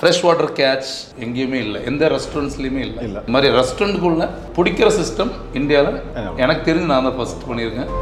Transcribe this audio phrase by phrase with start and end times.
[0.00, 0.90] Fresh water catch
[1.24, 3.18] எங்கேயுமே இல்லை எந்த ரெஸ்டாரண்ட்ஸ்லையுமே இல்லை இல்ல.
[3.20, 4.26] இந்த மாதிரி ரெஸ்டாரண்ட்டுக்குள்ள
[4.56, 5.98] பிடிக்கிற சிஸ்டம் இந்தியாவில்
[6.38, 7.92] எனக்கு தெரிஞ்சு நான் தான் ஃபர்ஸ்ட் பண்ணியிருக்கேன்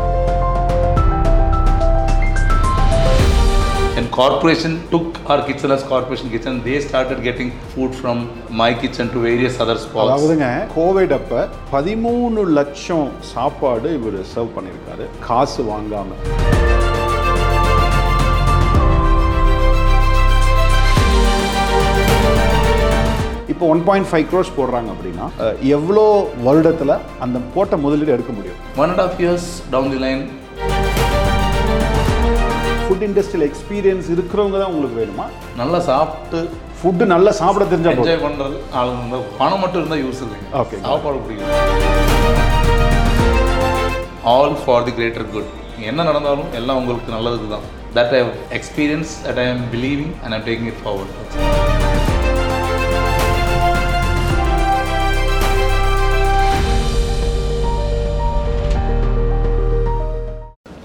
[3.99, 6.63] And corporation took our kitchen as corporation kitchen.
[6.63, 8.19] They started getting food from
[8.53, 10.05] my kitchen to various other spots.
[10.05, 11.41] அதாவதுங்க கோவிட் அப்ப
[11.73, 16.19] பதிமூணு லட்சம் சாப்பாடு இவர் சர்வ் பண்ணியிருக்காரு காசு வாங்காம
[23.59, 25.25] இப்போ ஒன் பாயிண்ட் ஃபைவ் க்ரோர்ஸ் போடுறாங்க அப்படின்னா
[25.77, 26.03] எவ்வளோ
[26.47, 26.93] வருடத்தில்
[27.25, 28.59] அந்த போட்ட முதலீடு எடுக்க முடியும்?
[28.81, 30.21] One and a half years down the line,
[32.85, 35.27] food இண்டஸ்ட்ரியில் எக்ஸ்பீரியன்ஸ் இருக்கிறவங்க தான் உங்களுக்கு வேணுமா?
[35.63, 36.41] நல்லா சாப்பிட்டு
[36.79, 40.47] ஃபுட்டு நல்லா சாப்பிட தெரிஞ்சா என்ஜாய் பண்ணுறது ஆள் இருந்தால் பணம் மட்டும் இருந்தால் யூஸ் இல்லைங்க.
[40.63, 40.79] Okay.
[40.87, 41.51] சாப்பாடு பிடிக்கும்.
[44.37, 45.51] All for the greater good
[45.91, 47.67] என்ன நடந்தாலும் எல்லாம் உங்களுக்கு நல்லதுக்கு தான்
[47.99, 48.23] that I
[48.61, 51.58] experience that I am believing and I'm taking it forward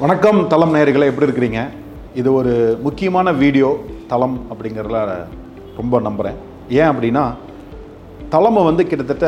[0.03, 1.59] வணக்கம் தளம் நேயர்களை எப்படி இருக்கிறீங்க?
[2.19, 2.53] இது ஒரு
[2.85, 3.67] முக்கியமான வீடியோ
[4.09, 4.97] தளம் அப்படிங்கிறதுல
[5.77, 6.37] ரொம்ப நம்புகிறேன்
[6.79, 7.23] ஏன் அப்படின்னா
[8.33, 9.27] தளமை வந்து கிட்டத்தட்ட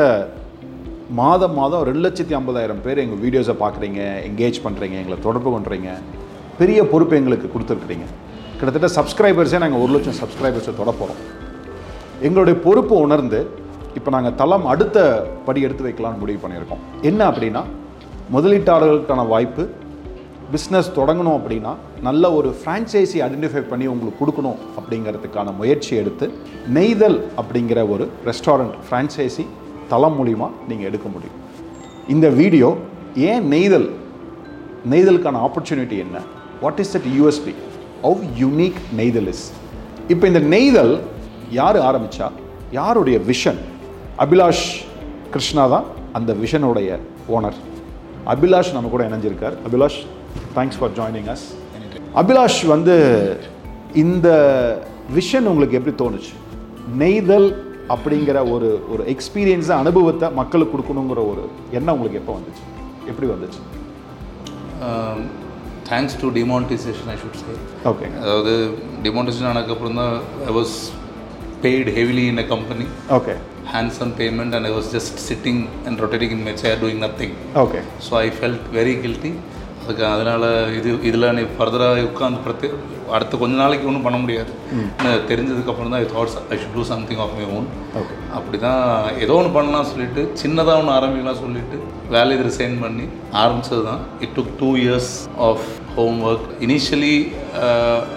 [1.20, 5.88] மாதம் மாதம் ரெண்டு லட்சத்தி ஐம்பதாயிரம் பேர் எங்கள் வீடியோஸை பார்க்குறீங்க என்கேஜ் பண்ணுறீங்க எங்களை தொடர்பு பண்ணுறீங்க
[6.60, 8.08] பெரிய பொறுப்பு எங்களுக்கு கொடுத்துருக்குறீங்க.
[8.58, 11.22] கிட்டத்தட்ட சப்ஸ்கிரைபர்ஸே நாங்கள் ஒரு லட்சம் சப்ஸ்கிரைபர்ஸை தொட போகிறோம்
[12.28, 13.42] எங்களுடைய பொறுப்பு உணர்ந்து
[14.00, 15.08] இப்போ நாங்கள் தளம் அடுத்த
[15.48, 16.84] படி எடுத்து வைக்கலாம்னு முடிவு பண்ணியிருக்கோம்.
[17.10, 17.64] என்ன அப்படின்னா
[18.36, 19.64] முதலீட்டாளர்களுக்கான வாய்ப்பு
[20.52, 21.72] பிஸ்னஸ் தொடங்கணும் அப்படின்னா
[22.06, 26.26] நல்ல ஒரு ஃப்ரான்ச்சைஸி ஐடென்டிஃபை பண்ணி உங்களுக்கு கொடுக்கணும் அப்படிங்கிறதுக்கான முயற்சி எடுத்து
[26.78, 29.44] நெய்தல் அப்படிங்கிற ஒரு ரெஸ்டாரண்ட் ஃப்ரான்ச்சைஸி
[29.92, 31.36] தளம் மூலிமா நீங்கள் எடுக்க முடியும்.
[32.14, 32.68] இந்த வீடியோ
[33.30, 33.88] ஏன் நெய்தல்?
[34.92, 36.16] நெய்தலுக்கான ஆப்பர்ச்சுனிட்டி என்ன?
[36.64, 37.54] What is that USP
[38.06, 39.44] how unique Neithal is
[40.12, 40.92] இப்போ இந்த நெய்தல்
[41.60, 42.26] யார் ஆரம்பித்தா
[42.78, 43.60] யாருடைய விஷன்
[44.24, 44.66] அபிலாஷ்
[45.32, 45.86] கிருஷ்ணா தான்
[46.18, 46.98] அந்த விஷனுடைய
[47.36, 47.58] ஓனர்
[48.34, 49.56] அபிலாஷ் நம்ம கூட இணைஞ்சிருக்கார்.
[49.66, 49.98] Abhilash
[50.56, 51.46] thanks for joining us
[52.22, 52.96] Abhilash வந்து
[54.04, 54.28] இந்த
[55.16, 56.32] விஷன் உங்களுக்கு எப்படி தோணுச்சு?
[57.02, 57.48] நெய்தல்
[57.94, 61.42] அப்படிங்கிற ஒரு ஒரு எக்ஸ்பீரியன்ஸை அனுபவத்தை மக்களுக்கு கொடுக்கணுங்கிற ஒரு
[61.78, 62.64] எண்ணம் உங்களுக்கு எப்போ வந்துச்சு?
[63.10, 63.60] எப்படி வந்துச்சு?
[65.90, 67.52] Thanks to demonetisation I should say
[67.90, 68.52] okay அதாவது
[69.06, 70.14] டிமானிட்டைசேஷன் ஆனதுக்கப்புறம் தான்
[70.50, 70.74] I was
[71.64, 72.86] paid heavily in a company
[73.18, 73.34] okay
[73.74, 77.32] handsome payment and I was just sitting and rotating in my chair doing nothing.
[77.62, 79.30] Okay so I felt very guilty
[79.86, 80.44] அதுக்கு அதனால்
[80.76, 82.70] இது இதில் நீ ஃபர்தராக உட்காந்து பிரத்யே
[83.16, 84.52] அடுத்த கொஞ்ச நாளைக்கு ஒன்றும் பண்ண முடியாது.
[85.30, 87.66] தெரிஞ்சதுக்கப்புறம் தான் I thoughts I should do something of my own
[88.38, 88.80] அப்படி தான்
[89.24, 91.78] ஏதோ ஒன்று பண்ணலாம் சொல்லிட்டு சின்னதாக ஒன்று ஆரம்பிக்கலாம் சொல்லிட்டு
[92.16, 93.06] வேலையை ரிசைன் பண்ணி
[93.42, 95.12] ஆரம்பிச்சது தான் it took two years
[95.50, 95.66] of
[95.98, 97.14] home work initially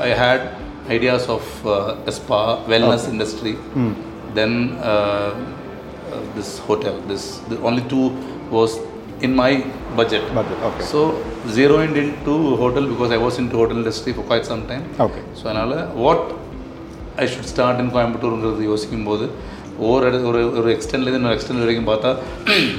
[0.08, 0.48] I had
[0.98, 1.52] ideas of
[2.20, 2.42] spa
[2.74, 3.56] wellness industry
[4.40, 4.58] then
[6.36, 8.06] this hotel this the only two
[8.52, 8.72] was
[9.22, 9.52] in my
[9.96, 10.24] budget.
[10.34, 10.84] Budget, okay.
[10.84, 11.00] so
[11.48, 14.84] zeroed into hotel because i was into hotel industry for quite some time.
[15.06, 16.28] Okay so அதனால் what
[17.22, 19.26] I should start in கோயம்புத்தூருங்கிறது யோசிக்கும் போது
[19.80, 22.12] ஒவ்வொரு ஒரு ஒரு எக்ஸ்டென்ட்லேருந்து இன்னொரு extent வரைக்கும் பார்த்தா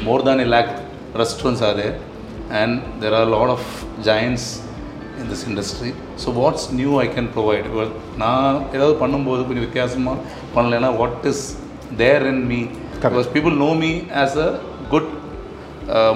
[0.08, 0.72] more than a lakh
[1.22, 1.94] restaurants are there
[2.60, 3.68] and there are lot of
[4.08, 4.46] joints
[5.20, 5.92] in this industry
[6.24, 7.66] so what's new I can provide
[8.24, 10.18] நான் ஏதாவது பண்ணும்போது கொஞ்சம் வித்தியாசமாக
[10.56, 11.44] பண்ணலைன்னா what is
[12.02, 12.60] there in me
[12.96, 13.92] because people know me
[14.22, 14.50] as a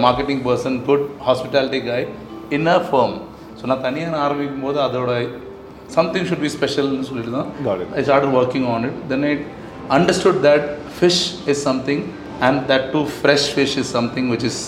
[0.04, 2.00] marketing person good hospitality guy
[2.56, 3.16] in a firm
[3.58, 5.12] so நான் தனியாக ஆரம்பிக்கும் போது அதோட
[5.96, 7.48] சம்திங் ஷுட் பி ஸ்பெஷல்னு சொல்லிட்டு தான்.
[7.98, 8.94] I started working on it.
[9.10, 9.34] Then I
[9.98, 10.62] understood that
[11.00, 11.18] fish
[11.52, 12.00] is something,
[12.46, 14.58] and that too fresh fish is something which is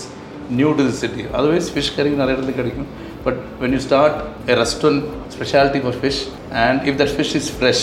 [0.59, 1.23] new to the city.
[1.39, 2.89] Otherwise, fish curry நிறைய இடத்துல கிடைக்கும்
[3.27, 4.13] But when you start
[4.53, 5.01] a restaurant
[5.35, 6.19] specialty for fish,
[6.65, 7.83] and if that fish is fresh,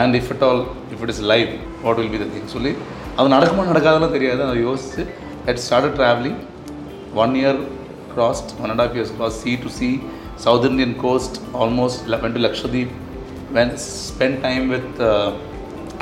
[0.00, 0.60] and if at all,
[0.94, 1.52] if it is live,
[1.84, 2.44] what will be the thing?
[2.54, 2.72] சொல்லி
[3.16, 5.02] அது நடக்குமா நடக்காதெல்லாம் தெரியாது அதை யோசிச்சு
[5.50, 6.36] at started traveling
[7.14, 7.54] one year
[8.10, 10.02] crossed, one and a half years crossed sea to sea,
[10.36, 12.90] South Indian coast, almost went to Lakshadweep,
[13.52, 15.36] went spent time with uh,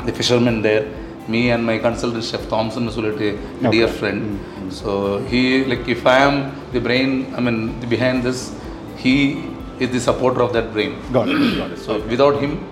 [0.05, 0.85] the fishermen there.
[1.27, 4.73] Me and my consultant chef Thompson Masulete, a dear friend.
[4.73, 6.35] So he like if I am
[6.73, 8.53] the brain, I mean the, behind this,
[8.97, 9.43] he
[9.79, 10.99] is the supporter of that brain.
[11.13, 11.79] Got it, got it.
[11.79, 12.67] So without him,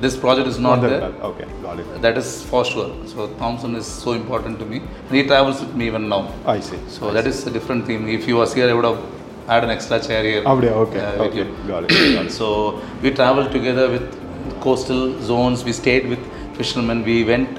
[0.00, 1.02] this project is not, not there.
[1.02, 2.02] Okay, got it.
[2.02, 2.90] That is for sure.
[3.06, 6.32] So Thompson is so important to me, and he travels with me even now.
[6.44, 6.78] I see.
[6.88, 7.30] So I that see.
[7.30, 8.08] is a different thing.
[8.08, 9.00] If he was here, I would have
[9.46, 10.42] had an extra chair here.
[10.44, 11.44] Okay, okay, uh, okay.
[11.68, 12.14] Got it.
[12.14, 12.32] got it.
[12.32, 15.64] so we traveled together with coastal zones.
[15.64, 16.22] We stayed with
[16.56, 17.04] fishermen.
[17.04, 17.58] We went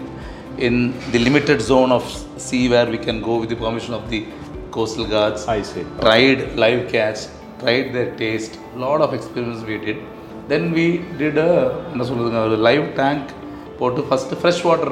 [0.58, 2.04] in the limited zone of
[2.38, 4.26] sea where we can go with the permission of the
[4.72, 5.48] coastal guards.
[5.48, 5.82] I see.
[5.82, 6.02] Okay.
[6.02, 7.28] Tried live catch.
[7.60, 8.60] Tried their taste.
[8.76, 9.98] Lot of experiments we did
[10.50, 10.88] Then we
[11.20, 11.52] did a
[11.92, 13.24] என்ன சொல்றதுங்க, ஒரு live tank
[13.80, 14.92] போட்டு first fresh water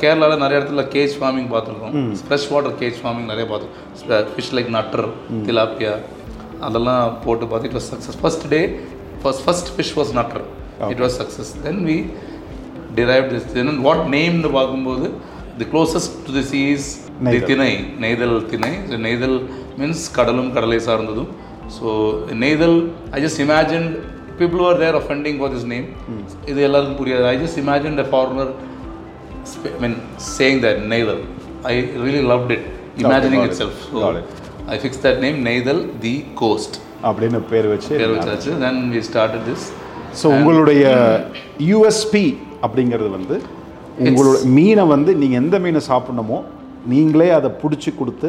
[0.00, 1.92] கேரளாவில் நிறைய இடத்துல cage farming பார்த்துருக்கோம்.
[2.28, 4.24] Fresh water cage farming நிறைய பார்த்துருக்கோம்.
[4.32, 5.04] ஃபிஷ் லைக் நட்டர்
[5.48, 5.92] திலாப்பியா
[6.68, 8.60] அதெல்லாம் போட்டு பார்த்து it was success first day
[9.24, 10.44] first first fish was நட்டர்
[10.94, 11.98] it was success then we
[12.98, 15.08] drive this then what நேம்னு பார்க்கும்போது
[15.60, 16.86] the closest to the is
[17.34, 17.70] the திணை
[18.06, 18.72] நெய்தல் திணை
[19.06, 19.38] நெய்தல்
[19.82, 21.30] மீன்ஸ் கடலும் கடலை சார்ந்ததும்.
[21.76, 21.88] So
[22.44, 22.78] Neithal
[23.16, 23.88] I just imagine
[24.40, 25.86] people are there offending for this name
[26.52, 28.52] இது எல்லாருக்கும் புரியாது I just imagine a foreigner.
[31.64, 32.62] I really loved it,
[32.98, 33.52] imagining got it.
[33.52, 33.74] itself.
[33.84, 34.28] So Got it.
[34.66, 36.72] I fixed that name, Neidal, the coast.
[37.08, 39.62] அப்படின்னு பேர் வச்சு பேர் வச்சாச்சு then we started this.
[40.20, 40.84] So உங்களுடைய
[41.70, 42.24] USP
[42.66, 43.36] அப்படிங்கிறது வந்து
[44.06, 46.38] உங்களோட மீனை வந்து நீங்கள் எந்த மீனை சாப்பிடணுமோ
[46.92, 48.28] நீங்களே அதை பிடிச்சி கொடுத்து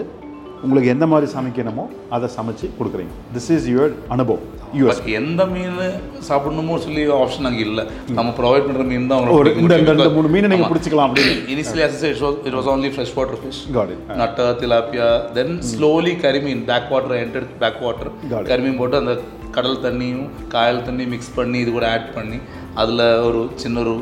[0.66, 1.84] உங்களுக்கு எந்த மாதிரி சமைக்கணுமோ
[2.16, 3.14] அதை சமைச்சு கொடுக்குறீங்க.
[3.36, 4.44] திஸ் இஸ் யுவர் அனுபவம்.
[4.80, 5.80] யூஎஸ் எந்த மீன்
[6.28, 7.84] சாப்பிடணுமோ சொல்லி ஆப்ஷன் அங்கே இல்லை.
[8.18, 11.34] நம்ம ப்ரொவைட் பண்ணுற மீன் தான் ஒரு இந்த ரெண்டு மூணு மீனை நீங்கள் பிடிச்சிக்கலாம் அப்படின்னு.
[11.54, 13.60] Initially I said, it was, it was only freshwater fish.
[13.78, 18.12] Got it நட்டை tilapia then slowly karimeen back water entered back water.
[18.52, 19.16] Karimeen போட்டு அந்த
[19.58, 20.26] கடல் தண்ணியும்
[20.56, 22.40] காயல் தண்ணி மிக்ஸ் பண்ணி இது கூட ஆட் பண்ணி
[22.82, 23.96] அதில் ஒரு சின்ன ஒரு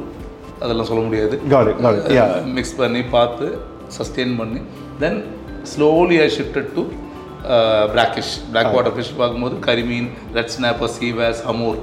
[0.64, 1.36] அதெல்லாம் சொல்ல முடியாது.
[1.48, 3.46] இட் இட் மிக்ஸ் பண்ணி பார்த்து
[3.98, 4.62] சஸ்டெயின் பண்ணி
[5.04, 5.20] then
[5.74, 6.84] slowly I shifted to
[7.94, 11.78] brackish black water fish பார்க்கும்போது கரிமீன் ரெட் ஸ்னாப்பர் சீவேஸ் ஹமூர்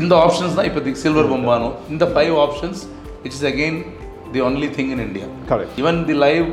[0.00, 2.80] இந்த ஆப்ஷன்ஸ் தான் இப்போதைக்கு சில்வர் பம்பானோ இந்த five options
[3.24, 3.78] it's is again
[4.36, 5.02] the only thing in
[5.50, 6.46] correct even the live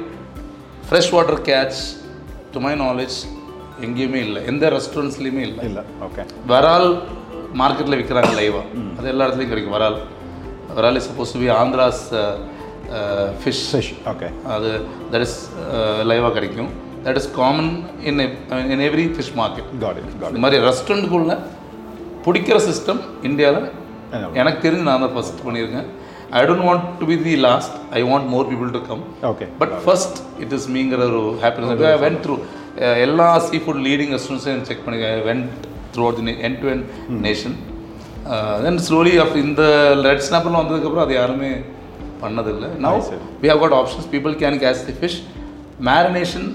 [0.88, 1.80] fresh water catch
[2.56, 3.18] to my knowledge
[3.86, 4.42] எங்கேயுமே இல்லை.
[4.52, 5.64] எந்த ரெஸ்டாரண்ட்ஸ்லேயுமே இல்லை.
[5.70, 5.82] இல்லை.
[6.08, 6.90] ஓகே வரால்
[7.62, 8.66] மார்க்கெட்டில் விற்கிறாங்க லைவாக
[8.98, 9.76] அது எல்லா இடத்துலையும் கிடைக்கும்.
[9.78, 9.98] வரால்.
[10.78, 12.04] வரால் is suppose to be Andhra's
[13.42, 14.70] fish fish okay அது
[15.12, 15.38] தட் இஸ்
[16.12, 16.70] லைவாக கிடைக்கும்.
[17.06, 17.72] That is common
[18.10, 18.22] in
[18.76, 20.00] in every fish market got
[20.32, 21.36] இந்த மாதிரி ரெஸ்டாரண்ட்டுக்குள்ள
[22.28, 23.70] பிடிக்கிற சிஸ்டம் இந்தியாவில்
[24.42, 25.88] எனக்கு தெரிஞ்சு நான் தான் ஃபஸ்ட் பண்ணியிருக்கேன்.
[26.38, 29.74] I don't want to be the last I want more people to come okay but
[29.84, 32.36] first it is மீங்கிற ஒரு ஹாப்பினஸ் வென் த்ரூ
[33.06, 35.00] எல்லா சீ ஃபுட் லீடிங் ரெஸ்டாரண்ட்ஸையும் செக் பண்ணி
[35.30, 35.48] went
[36.08, 36.84] throughout the N to N
[37.28, 37.56] nation
[38.66, 39.62] then slowly of இந்த
[40.08, 41.52] red ஸ்னாப்பர்லாம் வந்ததுக்கப்புறம் அது யாருமே
[42.24, 43.02] பண்ணதில்லை now.
[43.44, 45.20] We have got options people can case the fish
[45.90, 46.48] marination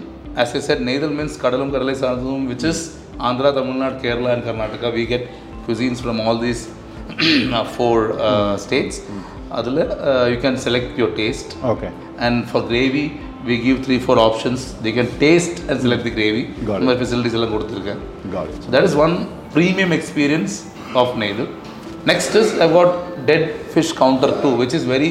[0.43, 2.83] as a set Neithal means கடலும் கடலை சார்ந்ததும் which is
[3.31, 5.27] Andhra Tamil Nadu Kerala and Karnataka we get
[5.67, 6.63] cuisines from all these
[7.75, 8.05] four
[8.65, 9.01] states
[9.59, 9.81] அதில்
[10.33, 11.91] you can select your taste okay
[12.27, 13.05] and for gravy
[13.49, 16.83] we give three four options they can taste and select the gravy Got it.
[16.85, 18.01] இந்த facilities எல்லாம் கொடுத்துருக்கேன்
[18.89, 19.15] is one
[19.57, 20.55] premium experience
[21.01, 21.47] of Naidal
[22.11, 22.91] next is I've got
[23.31, 25.11] dead fish counter too which is very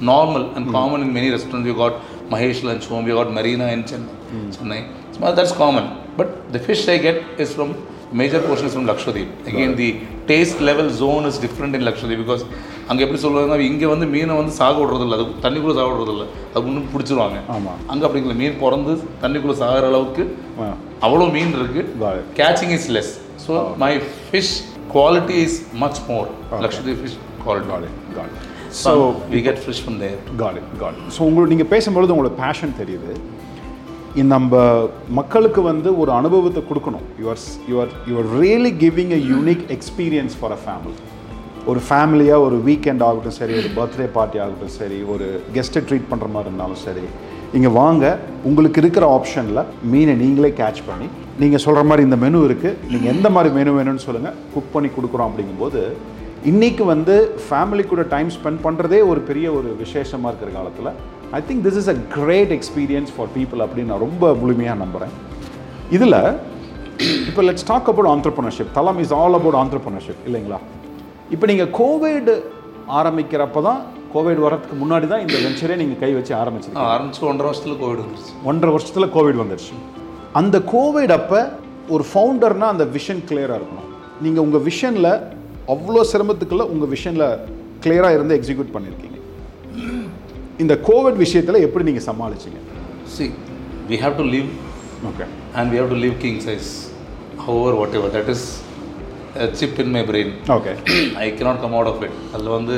[0.00, 1.94] normal and common in many restaurants we got
[2.30, 4.14] Mahesh lunch home we got Marina in Chennai
[4.56, 4.80] Chennai
[5.14, 5.86] so that's common
[6.16, 7.70] but the fish I get is from
[8.12, 9.90] major portion is from Lakshadweep again the
[10.26, 12.44] taste level zone is different in Lakshadweep because
[12.90, 16.24] அங்கே எப்படி சொல்லுவாங்கன்னா இங்கே வந்து மீனை வந்து சாக விடுறதில்ல அது தண்ணிக்குள்ளே சாக விடுறதில்ல
[16.54, 20.24] அது இன்னும் பிடிச்சிருவாங்க ஆமாம் அங்கே அப்படி இல்லை மீன் பிறந்து தண்ணிக்குள்ளே சாகிற அளவுக்கு
[21.06, 22.26] அவ்வளோ மீன் இருக்கு Got it.
[22.40, 23.10] catching is less
[23.46, 23.54] so
[23.84, 23.92] my
[24.32, 24.50] fish
[24.94, 25.54] quality is
[25.84, 26.26] much more
[26.64, 27.00] Lakshadweep
[28.82, 28.92] so so
[29.32, 30.18] we get fish from there.
[30.42, 33.12] Got it got so உங்களுக்கு நீங்கள் பேசும்பொழுது உங்களோட பேஷன் தெரியுது.
[34.32, 34.54] நம்ம
[35.18, 37.06] மக்களுக்கு வந்து ஒரு அனுபவத்தை கொடுக்கணும்.
[37.22, 37.40] Your
[37.70, 40.94] your your really giving a unique experience for a family
[41.70, 45.26] ஒரு ஃபேமிலியாக ஒரு வீக்கெண்ட் ஆகட்டும் சரி ஒரு பர்த்டே பார்ட்டி ஆகட்டும் சரி ஒரு
[45.56, 47.04] கெஸ்ட்டை ட்ரீட் பண்ணுற மாதிரி இருந்தாலும் சரி
[47.56, 48.04] இங்கே வாங்க.
[48.48, 49.60] உங்களுக்கு இருக்கிற ஆப்ஷனில்
[49.92, 51.06] மீனை நீங்களே கேட்ச் பண்ணி
[51.42, 55.28] நீங்கள் சொல்கிற மாதிரி இந்த மெனு இருக்குது நீங்கள் எந்த மாதிரி மெனு வேணும்னு சொல்லுங்கள் குக் பண்ணி கொடுக்குறோம்
[55.30, 55.82] அப்படிங்கும்போது
[56.50, 60.88] இன்னைக்கு வந்து ஃபேமிலி கூட டைம் ஸ்பெண்ட் பண்ணுறதே ஒரு பெரிய ஒரு விசேஷமாக இருக்கிற காலத்தில்.
[61.36, 65.12] I think this is a great experience for people அப்படின்னு நான் ரொம்ப முழுமையாக நம்புகிறேன்
[65.96, 66.18] இதில்
[67.28, 70.58] இப்போ லெட்ஸ் டாக் அபவுட் ஆண்டர்பனர்ஷிப் தலம் இஸ் ஆல் அபவுட் ஆண்டர்பனர்ஷிப் இல்லைங்களா?
[71.34, 72.30] இப்போ நீங்கள் கோவிட்
[73.00, 73.80] ஆரம்பிக்கிறப்ப தான்
[74.14, 76.90] கோவிட் வரதுக்கு முன்னாடி தான் இந்த வெஞ்சரே நீங்கள் கை வச்சு ஆரம்பிச்சிருக்கீங்க.
[76.96, 78.34] ஆரம்பிச்சு ஒன்றரை வருஷத்துல கோவிட் வந்துருச்சு.
[78.50, 79.76] ஒன்றரை வருஷத்தில் கோவிட் வந்துடுச்சு
[80.42, 81.40] அந்த கோவிட் அப்போ
[81.94, 83.88] ஒரு ஃபவுண்டர்னா அந்த விஷன் கிளியராக இருக்கணும்.
[84.26, 85.10] நீங்கள் உங்கள் விஷனில்
[85.72, 87.26] அவ்வளோ சிரமத்துக்குள்ள உங்கள் விஷனில்
[87.84, 89.18] கிளியராக இருந்து எக்ஸிக்யூட் பண்ணியிருக்கீங்க.
[90.62, 92.58] இந்த கோவிட் விஷயத்தில் எப்படி நீங்கள் சமாளிச்சீங்க?
[93.14, 93.28] See
[93.90, 94.48] we have to live
[95.10, 95.24] okay
[95.58, 96.68] and we have to live king size
[97.46, 98.42] however whatever that is
[99.44, 100.28] a chip in my brain.
[100.56, 100.72] Okay
[101.24, 102.76] I cannot come out of it அதில் வந்து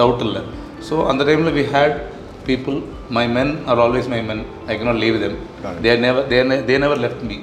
[0.00, 0.42] doubt இல்லை.
[0.88, 1.96] So அந்த டைமில் we had
[2.48, 2.76] people
[3.18, 5.34] my men are always my men I cannot leave them.
[5.64, 5.82] Got it.
[5.86, 6.38] They never they
[6.70, 7.38] they never left me.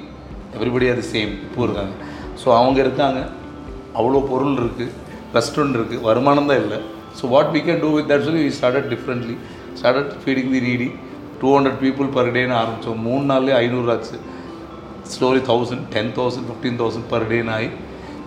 [0.56, 1.94] Everybody are the same இப்போ இருக்காங்க
[2.42, 3.20] so அவங்க இருக்காங்க.
[3.96, 4.92] அவ்வளோ பொருள் இருக்குது
[5.36, 6.78] ரெஸ்டாரண்ட் இருக்குது வருமானம் தான் இல்லை
[7.18, 9.36] so what we can do with that சொல்லி we started differently
[9.78, 10.88] started feeding the needy
[11.40, 14.18] two hundred people per டேன்னு ஆரம்பித்தோம் மூணு நாள்லேயே ஐநூறு ஆச்சு
[15.14, 17.68] slowly thousand ten thousand fifteen thousand per டேன்னு ஆகி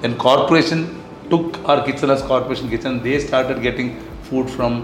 [0.04, 0.84] then corporation
[1.32, 3.92] took our kitchen as corporation kitchen they started getting
[4.26, 4.78] food from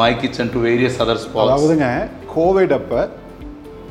[0.00, 1.88] my kitchen to various other spot அதாவதுங்க
[2.34, 3.00] Covid அப்போ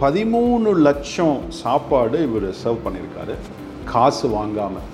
[0.02, 3.36] பதிமூணு லட்சம் சாப்பாடு இவர் சர்வ் பண்ணியிருக்காரு
[3.92, 4.88] காசு வாங்காமல்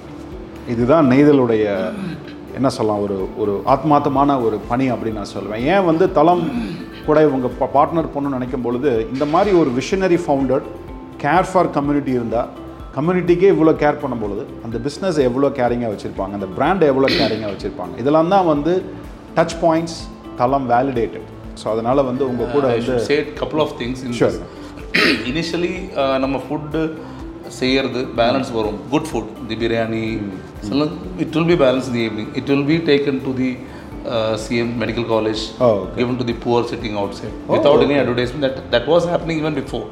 [0.68, 1.66] இதுதான் நெய்தலுடைய
[2.56, 6.44] என்ன சொல்லலாம் ஒரு ஒரு ஆத்மார்த்தமான ஒரு பணி அப்படின்னு நான் சொல்லுவேன் ஏன் வந்து தளம்
[7.06, 10.64] கூட இவங்க பார்ட்னர் பண்ணணும்னு நினைக்கும் பொழுது இந்த மாதிரி ஒரு visionary founder
[11.18, 12.50] care for community இருந்தால்
[12.96, 17.98] கம்யூனிட்டிக்கே இவ்வளோ கேர் பண்ணும் பொழுது அந்த பிஸ்னஸ் எவ்வளோ கேரிங்காக வச்சுருப்பாங்க அந்த பிராண்டை எவ்வளோ கேரிங்காக வச்சுருப்பாங்க
[17.98, 18.74] இதெல்லாம் தான் வந்து
[19.36, 19.98] டச் பாயிண்ட்ஸ்
[20.36, 21.30] தளம் வேலிடேட்டட்
[21.64, 22.94] ஸோ அதனால் வந்து உங்கள் கூட வந்து
[24.14, 24.32] Sure.
[24.32, 24.42] this.
[25.32, 26.82] Initially, uh, நம்ம ஃபுட்டு
[27.60, 30.04] செய்யறது பேலன்ஸ் வரும் good food the biryani
[31.24, 33.50] it will be balance the evening it will be taken to the
[34.46, 35.76] CM medical college Oh,
[36.24, 39.86] the poor sitting outside without any advertisement that that was happening even before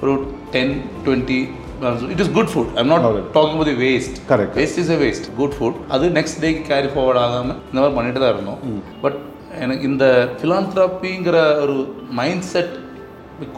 [0.00, 0.12] for
[0.52, 0.64] 10
[1.04, 1.36] 20
[1.80, 2.02] balance.
[2.14, 3.22] it is good food i'm not Okay.
[3.32, 4.52] talking about the waste Correct.
[4.54, 8.20] waste is a waste good food அது next டேக்கு carry forward ஆகாமல் இந்த மாதிரி பண்ணிட்டு
[8.20, 8.60] தான் இருந்தோம்
[9.04, 9.18] but
[9.64, 10.04] எனக்கு இந்த
[10.38, 11.76] ஃபிலாந்த்ராப்பிங்கிற ஒரு
[12.20, 12.74] மைண்ட் செட்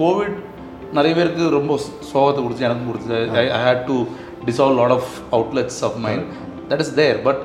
[0.01, 0.37] கோவிட்
[0.97, 1.73] நிறைய பேருக்கு ரொம்ப
[2.13, 3.19] சோகத்தை கொடுத்து எனக்கும் கொடுத்து
[3.59, 3.97] I had to
[4.49, 6.25] dissolve lot of outlets of mind
[6.71, 7.43] that is there but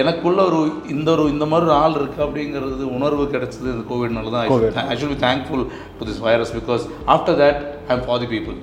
[0.00, 0.58] எனக்குள்ள ஒரு
[0.94, 4.48] இந்த ஒரு இந்த மாதிரி ஒரு ஆள் இருக்கு அப்படிங்கிறது உணர்வு கிடைச்சது இந்த கோவிட்னால தான்.
[4.90, 5.62] I should be thankful
[5.98, 6.82] to this virus because
[7.14, 8.56] after that I am for the people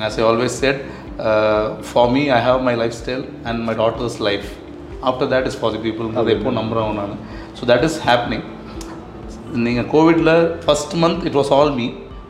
[0.00, 0.76] I always said,
[1.20, 4.48] uh, for me, I have my lifestyle and my daughter's life.
[5.02, 6.06] After that is for the people.
[6.20, 7.14] அதை எப்போ நம்புகிறேன் நான்
[7.58, 8.44] so that is happening
[9.66, 10.34] நீங்கள் கோவிடில்
[10.64, 11.86] first month it was all me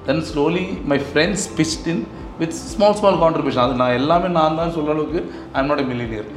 [0.09, 2.03] then slowly my friends pitched in
[2.41, 5.21] with small small contribution அது நான் எல்லாமே நான் தான் சொல்கிற அளவுக்கு
[5.55, 6.29] I am not a millionaire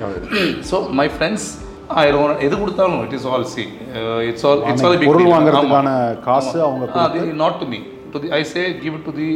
[0.71, 1.47] so my friends
[2.01, 3.63] ஆயிரம் எது கொடுத்தாலும் it is all see
[4.29, 5.89] it's all it's all பொருள் வாங்குறதுக்கான
[6.27, 7.79] காசு அவங்க not to me
[8.13, 9.27] to the I say give to the.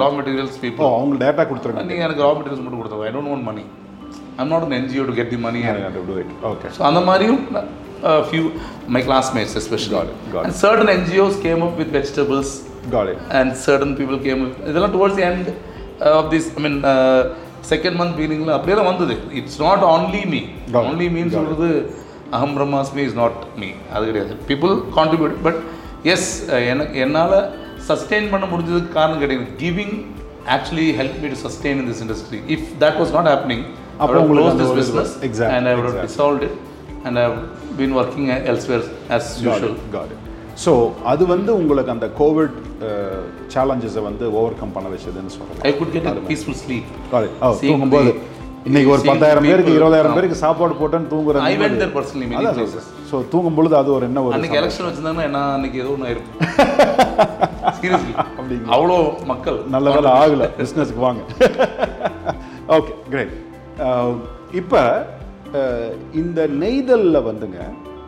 [0.00, 1.84] Raw materials people அவங்க டேட்டா கொடுத்துருங்க.
[1.90, 3.64] நீங்கள் எனக்கு ரா மெட்டீரியல்ஸ் மட்டும் கொடுத்தோம் I don't want money
[4.42, 5.60] I'm not an NGO to get the money
[6.52, 7.40] okay so அந்த மாதிரியும்
[8.28, 8.42] few
[8.96, 9.96] my classmates especially.
[10.44, 12.52] And certain NGOs came up with vegetables
[12.94, 15.48] got it and certain people came இதெல்லாம் towards end
[16.18, 16.78] of this I mean
[17.70, 19.14] second month பிகினிங்கில் அப்படியே தான் வந்தது.
[19.38, 20.40] It's not only me
[20.74, 21.38] Got it, only mean got it.
[21.38, 21.68] சொல்கிறது
[22.36, 24.36] அகம் பிரம்மாஸ்மி is not me அது கிடையாது.
[24.50, 25.60] People contribute but
[26.12, 26.30] S
[26.72, 27.36] எனக்கு என்னால்
[27.88, 29.46] சஸ்டெயின் பண்ண முடிஞ்சதுக்கு காரணம் கிடையாது.
[29.64, 29.96] Giving
[30.56, 33.64] actually help me to sustain in this industry if that was not happening
[34.02, 35.12] அப்போ close this business
[35.56, 35.74] and I
[36.46, 36.56] it
[37.06, 37.36] and I have
[37.78, 38.84] been working elsewhere
[39.16, 39.74] as usual.
[39.96, 40.27] Got it
[40.64, 40.72] so
[41.10, 42.56] அது வந்து உங்களுக்கு அந்த Covid
[43.54, 46.86] சேலஞ்சஸை வந்து overcome பண்ண வச்சதுன்னு சொல்கிறேன் I could get a peaceful sleep.
[47.12, 48.12] Got it oh Seeing தூங்கும்போது.
[48.68, 50.14] இன்னைக்கு ஒரு பத்தாயிரம் பேருக்கு இருபதாயிரம்.
[50.16, 52.86] பேருக்கு சாப்பாடு போட்டேன்னு தூங்குற I went there personally many places.
[53.10, 56.38] So தூங்கும் பொழுது அது ஒரு என்ன ஒரு அன்னைக்கு எலெக்ஷன் வச்சிருந்தாங்கன்னா என்ன அன்னைக்கு ஏதோ ஒன்று ஆயிருக்கும்.
[57.78, 58.70] சீரியஸ்லி அப்படிங்களா?
[58.76, 58.98] அவ்வளோ
[59.32, 59.58] மக்கள்.
[59.76, 60.44] நல்ல வேலை ஆகல.
[60.60, 61.20] பிஸ்னஸ்க்கு வாங்க.
[62.76, 63.34] ஓகே கிரேட்
[64.60, 64.80] இப்போ
[66.22, 67.58] இந்த நெய்தலில் வந்துங்க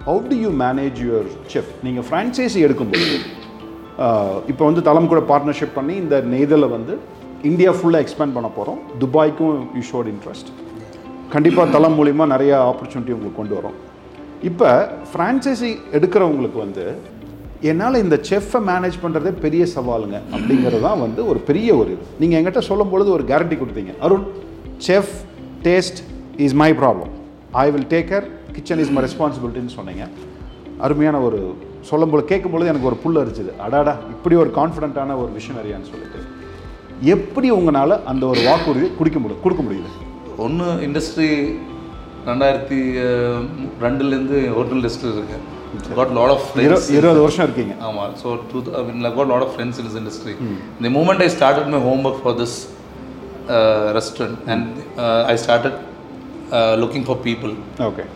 [0.04, 3.08] how to you manage your chef நீங்கள் ஃப்ரான்ச்சைஸி எடுக்கும்போது
[4.50, 6.94] இப்போ வந்து தலம் கூட பார்ட்னர்ஷிப் பண்ணி இந்த நெய்தலை வந்து
[7.50, 10.50] இந்தியா ஃபுல்லாக எக்ஸ்பேண்ட் பண்ண போகிறோம் துபாய்க்கும் யூ ஷோட் இன்ட்ரெஸ்ட்
[11.34, 13.76] கண்டிப்பாக தளம் மூலிமா நிறைய ஆப்பர்ச்சுனிட்டி உங்களுக்கு கொண்டு வரும்.
[14.50, 14.70] இப்போ
[15.12, 16.86] ஃப்ரான்ச்சைசி எடுக்கிறவங்களுக்கு வந்து
[17.70, 20.18] என்னால் இந்த செஃப்பை மேனேஜ் பண்ணுறதே பெரிய சவாலுங்க.
[20.34, 22.04] அப்படிங்கிறது தான் வந்து ஒரு பெரிய ஒரு இது.
[22.20, 23.94] நீங்கள் எங்கிட்ட சொல்லும் பொழுது ஒரு கேரண்டி கொடுத்தீங்க.
[24.06, 24.26] Arun
[24.88, 25.14] chef
[25.68, 26.00] taste
[26.46, 27.10] is my problem
[27.64, 30.04] I will take care kitchen is my ரெஸ்பான்சிபிலிட்டின்னு சொன்னீங்க.
[30.86, 31.40] அருமையான ஒரு
[31.88, 33.52] சொல்லும்போது கேட்கும்பொழுது எனக்கு ஒரு புல் அரிச்சுது.
[33.64, 36.20] அடாடா இப்படி ஒரு கான்ஃபிடென்ட்டான ஒரு விஷனரியான்னு சொல்லிட்டு.
[37.14, 39.90] எப்படி உங்களால் அந்த ஒரு வாக்குறுதி குடிக்க முடியும் கொடுக்க முடியுது?
[40.44, 41.30] ஒன்று இண்டஸ்ட்ரி
[42.30, 42.78] ரெண்டாயிரத்தி
[43.86, 45.38] ரெண்டுலேருந்து ஹோட்டல் இண்டஸ்ட்ரி இருக்கு.
[45.98, 47.74] காட் லாட் ஆஃப் இரு இருபது வருஷம் இருக்கீங்க.
[47.88, 50.34] ஆமாம் so too I mean got lot of friends in this industry
[50.84, 52.56] the moment I started my home work for this
[53.98, 54.74] restaurant and
[55.32, 55.78] I started
[56.82, 57.54] looking for people
[57.88, 58.06] okay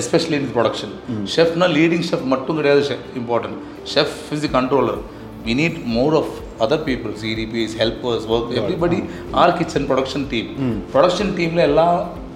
[0.00, 0.92] especially in production
[1.34, 3.58] ஷெஃப்னா leading chef மட்டும் கிடையாது chef important
[3.94, 5.00] chef is the controller
[5.46, 6.32] we need more of
[6.64, 8.98] other people CDPs helpers work everybody
[9.42, 10.50] are kitchen production team
[10.94, 11.88] production டீமில் எல்லா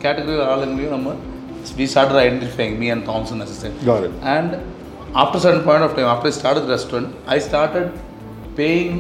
[0.05, 1.11] category ஆளுங்களையும் நம்ம
[1.81, 4.15] we started identifying me and Thomson assistant Got it.
[4.37, 4.51] And
[5.23, 7.87] after certain point of time, after I started the restaurant, I started
[8.57, 8.95] paying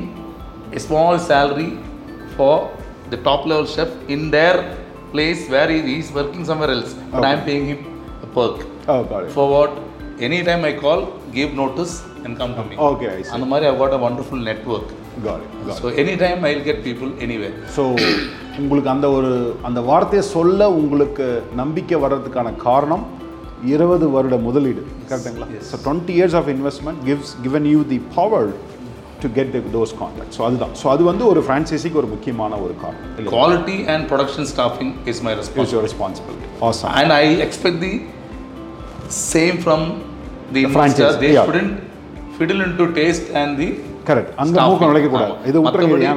[0.72, 1.70] a small salary
[2.36, 2.54] for
[3.10, 4.56] the top level chef in their
[5.12, 6.92] place where he is working somewhere else.
[7.12, 7.95] But I am paying him a
[8.35, 8.57] perk.
[8.93, 9.31] Oh, got it.
[9.37, 9.71] For what?
[10.27, 11.01] Anytime I call,
[11.37, 11.93] give notice
[12.23, 12.75] and come to me.
[12.89, 13.41] Okay, I see.
[13.51, 14.87] மாதிரி I've got a wonderful network.
[15.27, 15.51] Got it.
[15.67, 15.81] Got it.
[15.81, 17.53] So anytime I'll get people anywhere.
[17.75, 17.83] So
[18.61, 19.31] உங்களுக்கு அந்த ஒரு
[19.69, 21.27] அந்த வார்த்தையை சொல்ல உங்களுக்கு
[21.61, 23.05] நம்பிக்கை வர்றதுக்கான காரணம்
[23.73, 24.81] இருபது வருட முதலீடு
[25.11, 25.47] கரெக்டுங்களா.
[25.69, 28.49] So twenty years of investment gives given you the power
[29.23, 32.75] to get the those contact so அதுதான் ஸோ அது வந்து ஒரு ஃப்ரான்ச்சைசிக்கு ஒரு முக்கியமான ஒரு
[32.83, 35.63] காரணம் and production staffing is my responsibility.
[35.63, 37.95] It's your responsibility awesome and I expect the
[39.09, 39.81] same from
[40.53, 41.45] the investor franchise, they yeah.
[41.45, 41.75] shouldn't
[42.37, 43.69] fiddle into taste and the
[44.09, 44.57] correct அங்கே.
[44.67, 45.33] மூக்கம் நுழைக்கக்கூடாது.
[45.33, 45.47] ஆமா.
[45.49, 45.57] இது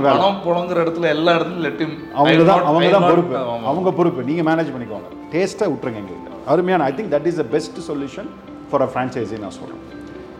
[0.04, 0.18] வேலை?
[0.18, 3.34] பணம் புழங்குற இடத்துல எல்லா இடத்துலயும் him அவங்க தான் அவங்க தான் பொறுப்பு.
[3.70, 4.20] அவங்க பொறுப்பு.
[4.28, 5.08] நீங்கள் மேனேஜ் பண்ணிக்கோங்க.
[5.32, 8.28] டேஸ்ட்டை விட்டுருங்க எங்ககிட்ட அருமையான I think that is the best solution
[8.70, 9.82] for a franchisee நான் சொல்கிறேன்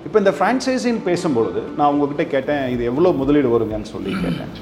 [0.07, 4.52] இப்போ இந்த ஃப்ரான்ச்சைஸின்னு பேசும்பொழுது நான் உங்ககிட்ட கேட்டேன் இது எவ்வளோ முதலீடு வருங்கன்னு சொல்லி கேட்டேன்.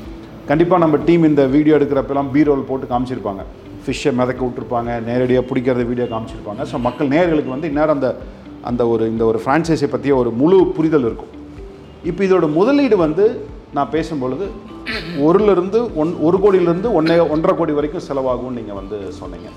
[0.51, 3.43] கண்டிப்பாக நம்ம டீம் இந்த வீடியோ எடுக்கிறப்பெல்லாம் பி ரோல் போட்டு காமிச்சிருப்பாங்க.
[3.89, 6.63] ஃபிஷ்ஷை மிதக்க விட்டுருப்பாங்க நேரடியாக பிடிக்கிறத வீடியோ காமிச்சிருப்பாங்க.
[6.71, 8.09] ஸோ மக்கள் நேயர்களுக்கு வந்து இந்நேரம் அந்த
[8.69, 11.33] அந்த ஒரு இந்த ஒரு ஃப்ரான்ச்சைஸை பற்றிய ஒரு முழு புரிதல் இருக்கும்.
[12.11, 13.25] இப்போ இதோட முதலீடு வந்து
[13.77, 14.47] நான் பேசும்பொழுது
[15.27, 19.49] ஒருலேருந்து ஒன் ஒரு கோடியிலேருந்து ஒன்றே ஒன்றரை கோடி வரைக்கும் செலவாகும்னு நீங்கள் வந்து சொன்னீங்க.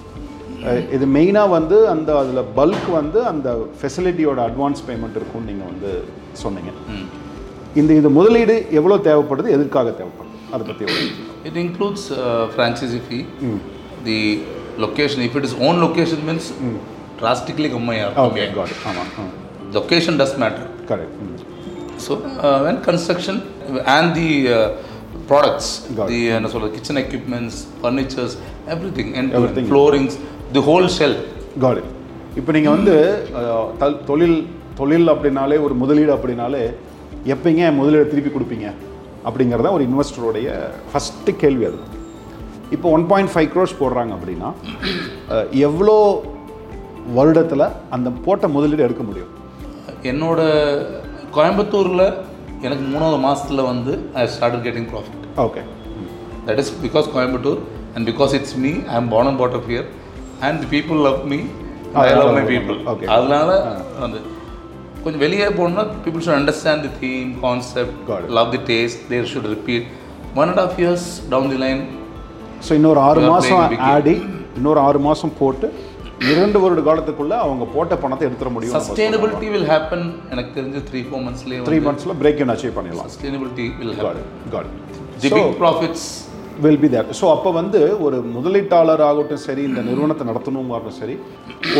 [0.96, 5.92] இது மெயினாக வந்து அந்த அதில் பல்க் வந்து அந்த ஃபெசிலிட்டியோட அட்வான்ஸ் பேமெண்ட் இருக்கும்னு நீங்கள் வந்து
[6.44, 6.72] சொன்னீங்க.
[7.82, 10.38] இந்த இது முதலீடு எவ்வளோ தேவைப்படுது எதற்காக தேவைப்படுது?
[10.56, 10.86] அதை பற்றி
[11.66, 13.24] includes uh, franchisee fee,
[14.04, 14.20] the
[14.78, 15.22] location.
[15.22, 16.46] If it is own location means
[17.22, 18.68] drastically கம்மியா ஓகே இருக்கும்.
[18.86, 19.32] காட் ஆமாம்
[19.74, 20.66] Location does matter.
[20.92, 21.18] Correct
[22.06, 23.36] So uh, when construction
[23.96, 24.60] and the uh,
[25.30, 25.68] products,
[25.98, 28.34] Got the uh, என்ன சொல்றது, kitchen equipments, furnitures,
[28.76, 29.68] everything, and Everything.
[29.74, 30.14] floorings,
[30.58, 31.16] the whole shell.
[31.64, 31.82] Got
[32.40, 32.96] இப்போ நீங்கள் வந்து
[34.10, 34.38] தொழில்
[34.80, 36.64] தொழில் அப்படின்னாலே ஒரு முதலீடு அப்படின்னாலே
[37.34, 38.68] எப்பங்க முதலீடு திருப்பி கொடுப்பீங்க
[39.28, 40.48] அப்படிங்கிறத ஒரு இன்வெஸ்டருடைய
[40.92, 41.80] ஃபஸ்ட்டு கேள்வி அது
[42.76, 44.50] இப்போ ஒன் பாயிண்ட் ஃபைவ் க்ரோர்ஸ் போடுறாங்க அப்படின்னா
[45.68, 45.96] எவ்வளோ
[47.18, 49.32] வருடத்தில் அந்த போட்ட முதலீடு எடுக்க முடியும்
[50.12, 50.42] என்னோட
[51.38, 52.06] கோயம்புத்தூரில்
[52.68, 55.64] எனக்கு மூணாவது மாசத்துல வந்து I started getting profit okay
[56.46, 57.58] That is because Coimbatore
[57.96, 59.84] and because it's me, I am born and brought up here
[60.42, 62.50] and the people love me and Ah, I yeah, love love my you.
[62.54, 62.78] people.
[62.92, 63.08] Okay.
[63.16, 63.50] அதனால
[64.04, 64.20] வந்து
[65.04, 68.32] கொஞ்சம் வெளியே போகணும்னா people should understand the theme, concept, Got it.
[68.38, 69.84] love the taste, they should repeat.
[70.42, 71.84] One and a half years down the line,
[72.66, 73.62] so இன்னொரு ஆறு மாதம்.
[73.94, 74.16] ஆடி
[74.60, 75.68] இன்னொரு ஆறு மாதம் போட்டு
[76.32, 80.02] இரண்டு வருட காலத்துக்குள்ள அவங்க போட்ட பணத்தை எடுத்துட முடியும் sustainability will happen
[80.34, 83.10] எனக்கு தெரிஞ்சு த்ரீ ஃபோர் மந்த்ஸ்லேயே த்ரீ மந்த்ஸில் பிரேக் இன் அச்சீவ் பண்ணிடலாம்
[83.82, 84.52] will got happen.
[84.56, 84.70] Got
[85.24, 86.04] big profits,
[86.66, 91.16] will be that so அப்போ வந்து ஒரு முதலீட்டாளர் ஆகட்டும் சரி இந்த நிறுவனத்தை நடத்தணுமாகட்டும் சரி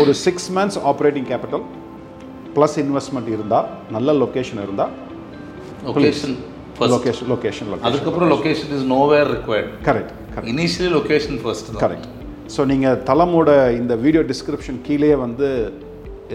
[0.00, 1.64] ஒரு six months operating capital
[2.56, 3.66] plus investment இருந்தால்
[3.96, 4.92] நல்ல லொக்கேஷன் இருந்தால்.
[5.86, 6.34] லொக்கேஷன்
[6.94, 9.70] லொக்கேஷன் லொக்கேஷன் அதுக்கப்புறம் location is nowhere required.
[9.88, 10.12] Correct
[10.96, 11.80] location first தான்.
[11.84, 12.08] கரெக்ட்
[12.54, 15.48] ஸோ நீங்கள் தளமோட இந்த வீடியோ டிஸ்கிரிப்ஷன் கீழே வந்து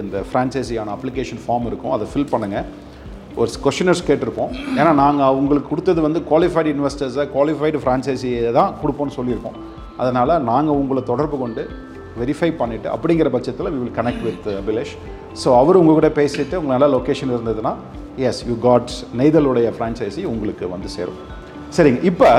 [0.01, 1.93] இந்த ஃப்ரான்ச்சைஸியான அப்ளிகேஷன் ஃபார்ம் இருக்கும்.
[1.95, 2.65] அதை ஃபில் பண்ணுங்கள்
[3.41, 4.51] ஒரு கொஷினர்ஸ் கேட்டிருப்போம்.
[4.79, 9.57] ஏன்னா நாங்கள் உங்களுக்கு கொடுத்தது வந்து குவாலிஃபைடு இன்வெஸ்டர்ஸை குவாலிஃபைடு ஃப்ரான்ச்சைஸியை தான் கொடுப்போம்னு சொல்லியிருக்கோம்.
[10.01, 11.63] அதனால் நாங்கள் உங்களை தொடர்பு கொண்டு
[12.19, 14.93] வெரிஃபை பண்ணிவிட்டு அப்படிங்கிற பட்சத்தில் we will connect with Abhilash
[15.41, 17.73] so அவர் உங்கள் கூட பேசிட்டு உங்களுக்கு நல்ல லொக்கேஷன் இருந்ததுன்னா
[18.29, 21.19] எஸ் யூ காட்ஸ் நெய்தலுடைய ஃப்ரான்ச்சைஸி உங்களுக்கு வந்து சேரும்.
[21.77, 22.01] சரிங்க.
[22.11, 22.31] இப்போ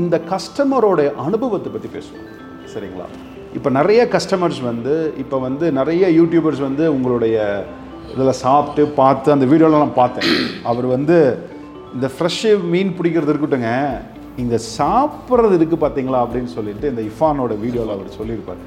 [0.00, 2.26] இந்த கஸ்டமரோட அனுபவத்தை பற்றி பேசுவோம்.
[2.72, 3.06] சரிங்களா?
[3.58, 7.36] இப்போ நிறைய கஸ்டமர்ஸ் வந்து இப்போ வந்து நிறைய யூடியூபர்ஸ் வந்து உங்களுடைய
[8.12, 10.30] இதில் சாப்பிட்டு பார்த்து அந்த வீடியோலாம் நான் பார்த்தேன்.
[10.70, 11.16] அவர் வந்து
[11.96, 13.70] இந்த ஃப்ரெஷ்ஷு மீன் பிடிக்கிறது இருக்கட்டுங்க
[14.42, 18.62] இந்த சாப்பிட்றது இருக்குது பார்த்தீங்களா அப்படின்னு சொல்லிட்டு இந்த இஃபானோட வீடியோவில் அவர் சொல்லியிருப்பார்.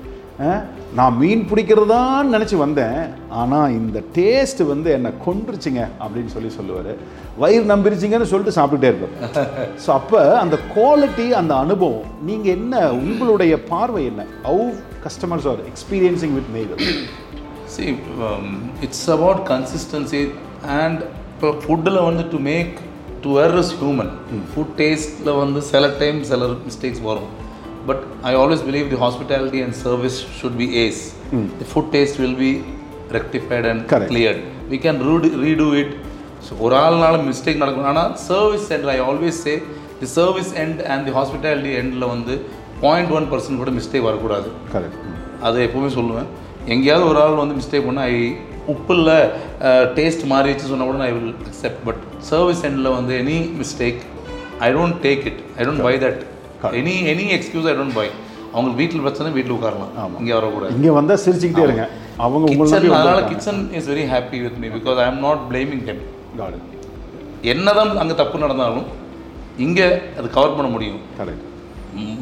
[0.98, 3.00] நான் மீன் பிடிக்கிறதான்னு நினச்சி வந்தேன்.
[3.41, 6.91] ஆனால் இந்த டேஸ்ட் வந்து என்னை கொன்றுச்சுங்க அப்படின்னு சொல்லி சொல்லுவார்.
[7.41, 14.06] வயிறு நம்பிருச்சிங்கன்னு சொல்லிட்டு சாப்பிட்டுட்டே இருப்பார் ஸோ அப்போ அந்த குவாலிட்டி அந்த அனுபவம் நீங்கள் என்ன உங்களுடைய பார்வை
[14.12, 14.26] என்ன?
[14.50, 14.67] How
[15.06, 16.52] customers are experiencing with
[17.76, 17.91] See,
[18.28, 18.48] um,
[18.86, 20.24] it's about consistency
[20.82, 20.98] and
[21.36, 22.74] இப்போ ஃபுட்டில் வந்து to make
[23.24, 24.12] to where is human
[24.52, 27.32] food டேஸ்ட்டில் வந்து சில டைம் சில மிஸ்டேக்ஸ் வரும்.
[27.89, 31.02] But I always believe the hospitality and service should be as
[31.62, 32.52] the food taste will be
[33.17, 34.12] rectified and Correct.
[34.13, 34.41] Cleared
[34.74, 35.93] we can redo redo it
[36.48, 37.88] so ஒரு ஆள்னால mistake நடக்கும்.
[37.91, 39.54] ஆனால் service end I always say
[40.00, 42.34] the service end and the hospitality எண்டில் வந்து
[42.86, 44.50] point one percent கூட mistake வரக்கூடாது.
[44.74, 44.98] Correct
[45.48, 46.28] அதை எப்பவுமே சொல்லுவேன்.
[46.74, 48.17] எங்கேயாவது ஒரு ஆள் வந்து மிஸ்டேக் பண்ணால் ஐ
[48.74, 49.17] உப்பு இல்லை
[49.98, 54.00] டேஸ்ட் மாறிடுச்சு சொன்னால் கூட I will accept but service எண்டில் வந்து any mistake
[54.67, 56.22] I don't take it I don't buy that
[56.80, 58.08] any any excuse I don't buy
[58.56, 59.93] அவங்க வீட்டில் பிரச்சனை வீட்டில் உட்காரலாம்.
[60.21, 60.73] இங்கே வரக்கூடாது.
[60.78, 61.86] இங்கே வந்தால் சிரிச்சுக்கிட்டே இருங்க.
[62.26, 63.21] அவங்க உங்களை நம்பி கிச்சன் அதனால.
[63.32, 66.02] Kitchen is very happy with me because I am not blaming it.
[67.54, 68.86] என்னதான் அங்கே தப்பு நடந்தாலும்
[69.65, 69.88] இங்கே
[70.19, 71.02] அது கவர் பண்ண முடியும்.
[71.19, 71.41] Correct.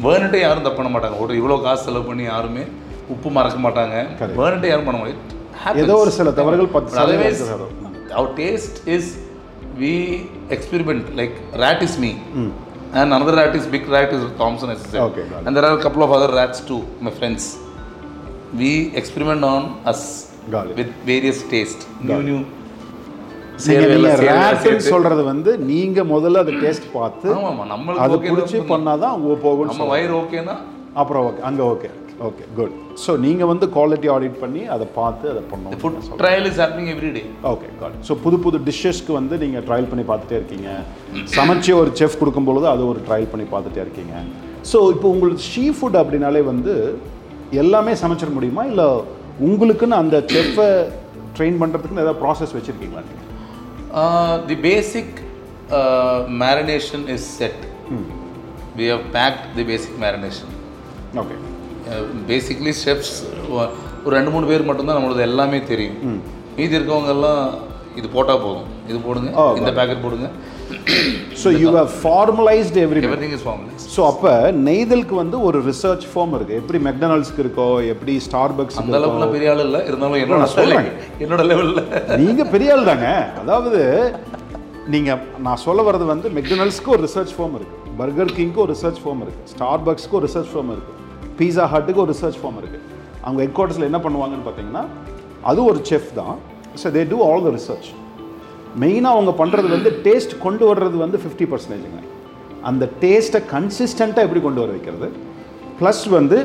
[0.05, 1.19] வேர்னட்டே யாரும் தப்பு பண்ண மாட்டாங்க.
[1.25, 2.63] ஒரு இவ்வளோ காசு செலவு பண்ணி யாருமே
[3.15, 3.95] உப்பு மறக்க மாட்டாங்க.
[4.39, 5.21] வேர்னட்டே யாரும் பண்ண முடியும்
[5.83, 7.43] ஏதோ ஒரு சில தவறுகள் பத்து சதவீதம் otherwise.
[8.17, 9.11] Our taste is
[9.81, 9.93] we
[10.55, 12.11] experiment like rat is me.
[12.93, 15.01] And another rat is big rat is Thompson as I said.
[15.01, 15.47] Okay, got it.
[15.47, 17.43] and there are a couple of other rats too my friends
[18.53, 20.01] we experiment on us
[20.49, 20.75] Got it.
[20.75, 22.29] with various taste new Got it.
[22.31, 22.41] new
[23.57, 24.91] நீங்க சேர்வையில நீங்க சேர்வையில ரேட்டுன்னு சேர்த்து.
[24.93, 29.71] சொல்றது வந்து நீங்க முதல்ல அதை taste பார்த்து ஆமா நம்மளுக்கு அது பிடிச்சி தான் பண்ணாதான் ஓ போகும்னு
[29.71, 30.55] நம்ம வயிறு ஓகேனா
[31.01, 31.89] அப்புறம் ஓகே அங்கே ஓகே
[32.27, 35.79] ஓகே குட் ஸோ நீங்கள் வந்து குவாலிட்டி ஆடிட் பண்ணி அதை பார்த்து அதை பண்ணணும்.
[35.83, 37.25] Food trial is happening every day.
[37.51, 40.69] Okay got so புது புது டிஷ்ஷஸ்க்கு வந்து நீங்கள் ட்ரையல் பண்ணி பார்த்துட்டே இருக்கீங்க.
[41.37, 44.13] சமைச்சு ஒரு செஃப் கொடுக்கும்பொழுது அது ஒரு ட்ரையல் பண்ணி பார்த்துட்டே இருக்கீங்க.
[44.71, 46.75] ஸோ இப்போ உங்களுக்கு ஷீ ஃபுட் அப்படின்னாலே வந்து
[47.63, 48.65] எல்லாமே சமைச்சிட முடியுமா?
[48.71, 48.87] இல்லை
[49.47, 50.69] உங்களுக்குன்னு அந்த செஃப்பை
[51.37, 53.29] ட்ரெயின் பண்ணுறதுக்குன்னு ஏதாவது ப்ராசஸ் வச்சுருக்கீங்களா நீங்கள்
[54.69, 55.07] basic
[55.77, 57.57] uh, marination is set.
[58.77, 60.49] We have packed the basic marination.
[61.21, 61.35] Okay
[62.29, 63.15] basically steps
[64.03, 65.97] ஒரு ரெண்டு மூணு பேர் மட்டும்தான் நம்மளது எல்லாமே தெரியும்.
[66.57, 67.41] மீதி இருக்கவங்க எல்லாம்
[67.99, 68.67] இது போட்டால் போதும்.
[68.89, 70.27] இது போடுங்க Oh, இந்த பேக்கெட் போடுங்க.
[71.41, 74.31] So you have formalised every everything is formalise so அப்போ
[74.67, 79.63] நெய்தலுக்கு வந்து ஒரு ரிசர்ச் ஃபார்ம் இருக்குது எப்படி மெக்டனால்ட்ஸ்க்கு இருக்கோ எப்படி ஸ்டார்பக்ஸ் அந்த அளவுக்குலாம் பெரிய ஆள்
[79.67, 79.81] இல்லை.
[79.89, 80.89] இருந்தாலும் என்னோட சொல்றேன்.
[81.25, 81.83] என்னோட லெவலில்
[82.23, 83.09] நீங்க பெரிய ஆள் தாங்க.
[83.43, 83.81] அதாவது
[84.95, 85.11] நீங்க
[85.47, 87.77] நான் சொல்ல வர்றது வந்து மெக்டொனல்ட்ஸ்க்கு ஒரு ரிசர்ச் ஃபார்ம் இருக்கு.
[88.01, 89.43] பர்கர் கிங்க்கு ஒரு ரிசர்ச் ஃபார்ம் இருக்கு.
[89.53, 90.93] ஸ்டார் பக்ஸ்க்கு ஒரு ரிசர்ச் ஃபார்ம் இருக்கு.
[91.41, 92.79] பீஸா ஹட்டுக்கு ஒரு ரிசர்ச் ஃபார்ம் இருக்கு.
[93.25, 94.83] அவங்க ஹெட் குவார்ட்டர்ஸில் என்ன பண்ணுவாங்கன்னு பார்த்தீங்கன்னா
[95.49, 96.37] அது ஒரு செஃப் தான்.
[96.81, 97.89] So they do all the research
[98.81, 102.01] மெயினாக அவங்க பண்ணுறது வந்து டேஸ்ட் கொண்டு வர்றது வந்து ஃபிஃப்டி பர்சன்டேஜுங்க
[102.69, 105.07] அந்த டேஸ்ட்டை கன்சிஸ்டண்ட்டாக எப்படி கொண்டு வர வைக்கிறது?
[105.79, 106.37] ப்ளஸ் வந்து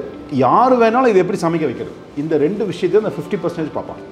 [0.45, 1.97] யார் வேணாலும் இது எப்படி சமைக்க வைக்கிறது?
[2.23, 4.05] இந்த ரெண்டு விஷயத்தையும் அந்த ஃபிஃப்டி பர்சன்டேஜ் பார்ப்பாங்க.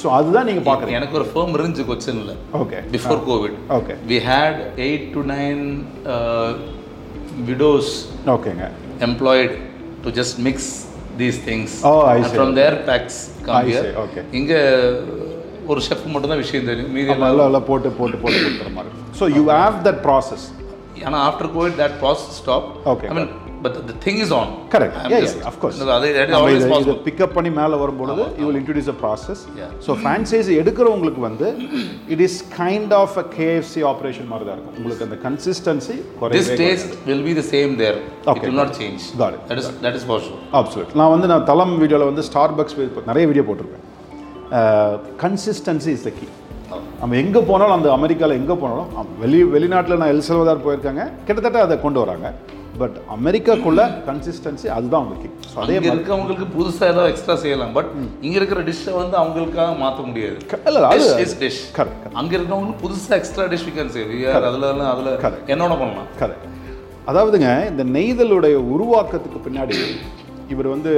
[0.00, 0.98] ஸோ அதுதான் நீங்கள் பார்க்குறீங்க.
[1.00, 3.96] எனக்கு ஒரு ஃபேம் இருந்துச்சு கொச்சினில் okay before COVID okay
[4.30, 5.64] had eight to nine
[6.14, 6.50] uh,
[7.48, 7.88] widows.
[8.36, 8.66] ஓகேங்க
[9.08, 9.52] employed.
[10.04, 10.56] To just mix
[11.20, 11.70] these things.
[12.12, 12.36] I and see.
[12.36, 13.82] from their packs come I here.
[13.84, 14.22] See, okay.
[14.38, 14.52] இங்க
[15.70, 16.92] ஒரு ஷெஃப் மட்டும் தான் விஷயம் தெரியும்.
[16.96, 17.12] மீதி
[17.48, 18.94] எல்லாம் போட்டு போட்டு போட்டு கொடுத்துற மாதிரி.
[19.18, 20.46] So you have that process
[21.08, 23.30] ஆனா after COVID that process stop Okay, I mean
[23.64, 24.98] but the thing is on correct
[25.50, 29.42] of course அது ஆல்வேஸ் இதை பாசிபிள் பிக்கப் பண்ணி மேலே வரும்பொழுது you will introduce a process.
[29.86, 31.48] So franchise எடுக்கிறவங்களுக்கு வந்து
[32.16, 34.76] it is kind of a KFC operation மாதிரி தான் இருக்கும்.
[34.80, 35.98] உங்களுக்கு அந்த consistency
[37.10, 37.96] will be the same there.
[38.00, 38.46] It Okay.
[38.46, 39.00] will not change.
[39.22, 39.40] Got it.
[39.50, 40.38] that is that is for sure.
[40.58, 42.76] Absolute நான் வந்து நான் தலம் வீடியோவில் வந்து ஸ்டார் பக்ஸ்
[43.10, 43.86] நிறைய வீடியோ போட்டிருப்பேன்.
[45.24, 46.28] கன்சிஸ்டன்சி இஸ் த கீ
[47.00, 48.88] நம்ம எங்கே போனாலும் அந்த அமெரிக்காவில் எங்கே போனாலும்
[49.22, 51.04] வெளி வெளிநாட்டில் நான் எல் செல்வதார் போயிருக்காங்க.
[51.26, 52.26] கிட்டத்தட்ட அதை கொண்டு வராங்க.
[52.80, 57.72] பட் அமெரிக்காக்குள்ள கன்சிஸ்டன்சி அதுதான் அவங்க கீ ஸோ அதே இருக்கவங்களுக்கு புதுசா ஏதாவது எக்ஸ்ட்ரா செய்யலாம்.
[57.78, 57.90] பட்
[58.26, 60.38] இங்க இருக்கிற டிஷ்ஷை வந்து அவங்களுக்காக மாத்த முடியாது.
[61.42, 65.10] டிஷ் correct, அங்க இருக்கவங்களுக்கு புதுசா extra dish we can save யார் அதுல அதுல.
[65.54, 66.08] என்னோட பண்ணலாம்.
[66.22, 66.46] கரெக்ட்
[67.10, 69.78] அதாவதுங்க இந்த நெய்தலுடைய உருவாக்கத்துக்கு பின்னாடி
[70.54, 70.92] இவர் வந்து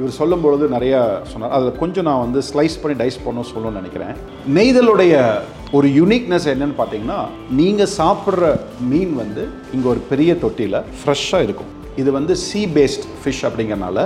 [0.00, 0.98] இவர் சொல்லும் பொழுது நிறையா
[1.32, 1.52] சொன்னார்.
[1.56, 4.14] அதில் கொஞ்சம் நான் வந்து ஸ்லைஸ் பண்ணி டைஸ் பண்ண சொல்லணும்னு நினைக்கிறேன்.
[4.56, 5.14] நெய்தலுடைய
[5.76, 7.20] ஒரு யூனிக்னஸ் என்னன்னு பார்த்தீங்கன்னா
[7.60, 8.50] நீங்கள் சாப்பிட்ற
[8.90, 9.42] மீன் வந்து
[9.74, 11.70] இங்கே ஒரு பெரிய தொட்டியில் ஃப்ரெஷ்ஷாக இருக்கும்.
[12.02, 14.04] இது வந்து சீ பேஸ்ட் ஃபிஷ் அப்படிங்கறனால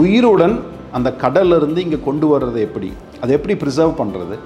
[0.00, 0.56] உயிருடன்
[0.98, 2.90] அந்த கடல்ல இருந்து இங்கே கொண்டு வர்றது எப்படி?
[3.22, 4.36] அதை எப்படி ப்ரிசர்வ் பண்ணுறது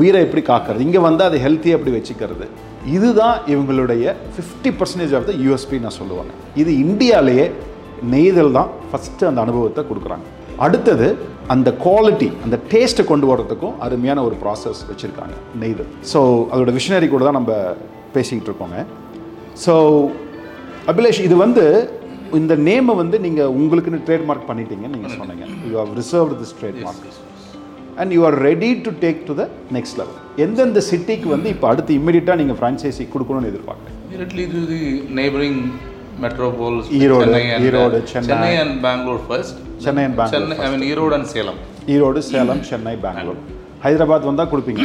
[0.00, 0.84] உயிரை எப்படி காக்கிறது?
[0.88, 2.46] இங்கே வந்து அதை ஹெல்த்தியாக எப்படி வச்சுக்கிறது?
[2.96, 7.46] இதுதான் இவங்களுடைய fifty percentage of the USP நான் சொல்லுவாங்க இது இந்தியாவிலேயே
[8.14, 10.26] நெய்தல் தான் ஃபஸ்ட்டு அந்த அனுபவத்தை கொடுக்குறாங்க.
[10.66, 11.08] அடுத்தது
[11.54, 15.90] அந்த குவாலிட்டி அந்த டேஸ்ட்டை கொண்டு வர்றதுக்கும் அருமையான ஒரு ப்ராசஸ் வச்சுருக்காங்க நெய்தல்.
[16.12, 16.20] ஸோ
[16.52, 17.52] அதோட விஷனரி கூட தான் நம்ம
[18.16, 18.78] பேசிக்கிட்டு இருக்கோங்க.
[19.64, 19.74] ஸோ
[20.92, 21.64] அபிலேஷ் இது வந்து
[22.40, 25.46] இந்த நேமை வந்து நீங்கள் உங்களுக்குன்னு ட்ரேட்மார்க் பண்ணிட்டீங்கன்னு நீங்கள் சொன்னீங்க.
[25.70, 27.06] You have reserved this trademark
[28.02, 31.92] and you are ready to take to the next level எந்தெந்த சிட்டிக்கு வந்து இப்போ அடுத்து
[32.00, 33.96] இம்மிடியட்டாக நீங்கள் ஃப்ரான்ச்சைசி கொடுக்கணும்னு எதிர்பார்க்குறேன்
[35.50, 35.87] the
[36.20, 38.28] Erode, uh, Chennai.
[38.28, 39.54] Chennai and Bangalore first.
[39.84, 41.56] Chennai and Bangalore Chennai, I mean Erode and Salem.
[41.94, 43.38] Erode Salem Chennai Bangalore
[43.84, 44.82] Hyderabad வந்தால் கொடுப்பீங்க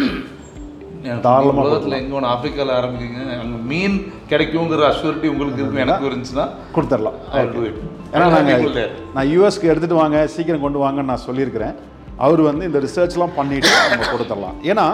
[1.26, 3.96] தாராளமா உலகத்தில் எங்கே ஒன்று ஆப்பிரிக்காவில் ஆரம்பிக்கிறீங்க அங்கே மீன்
[4.32, 7.18] கிடைக்குங்கிற அஷூரிட்டி உங்களுக்கு இருக்கும் எனக்கு இருந்துச்சுன்னா கொடுத்துடலாம்.
[8.14, 8.88] ஏன்னா நாங்கள்.
[9.16, 11.76] நான் யூஎஸ்க்கு எடுத்துகிட்டு வாங்க சீக்கிரம் கொண்டு வாங்கன்னு நான் சொல்லியிருக்கிறேன்
[12.26, 14.86] அவர் வந்து இந்த ரிசர்ச்லாம் பண்ணிட்டு நம்ம கொடுத்துடலாம் ஏன்னா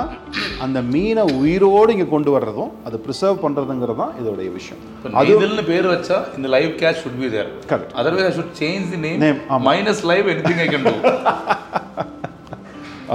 [0.62, 5.88] அந்த மீனை உயிரோடு இங்கே கொண்டு வர்றதும் அதை ப்ரிசர்வ் பண்ணுறதுங்கிறது தான் இதோடைய விஷயம் இப்போ நெய்தல்னு பேர்
[5.96, 7.50] வச்சா இந்த live catch be there.
[7.68, 7.92] Correct.
[7.94, 9.20] Otherwise I should change the name.
[9.20, 9.64] Name, ஆமா.
[9.70, 10.96] Minus live anything I can do.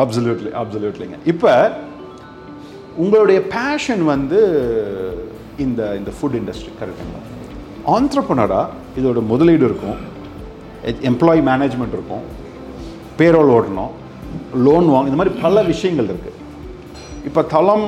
[0.03, 1.53] Absolutely அப்சல்யூட்லிங்க இப்போ
[2.97, 4.41] உங்களுடைய பேஷன் வந்து
[5.59, 7.21] இந்த இந்த ஃபுட் இண்டஸ்ட்ரி கரெக்டுங்களா
[7.95, 10.01] ஆண்டர்பனராக இதோட முதலீடு இருக்கும்
[11.11, 12.25] எம்ப்ளாயி மேனேஜ்மெண்ட் இருக்கும்
[13.19, 13.93] பேரோல் ஓடணும்
[14.65, 16.41] லோன் வாங்க இந்த மாதிரி பல விஷயங்கள் இருக்குது
[17.25, 17.87] இப்போ தளம்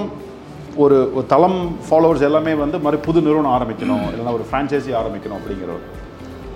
[0.85, 0.97] ஒரு
[1.29, 5.85] தளம் ஃபாலோவர்ஸ் எல்லாமே வந்து மாதிரி புது நிறுவனம் ஆரம்பிக்கணும் இல்லைன்னா ஒரு ஃப்ரான்ச்சைசி ஆரம்பிக்கணும் அப்படிங்கிற ஒரு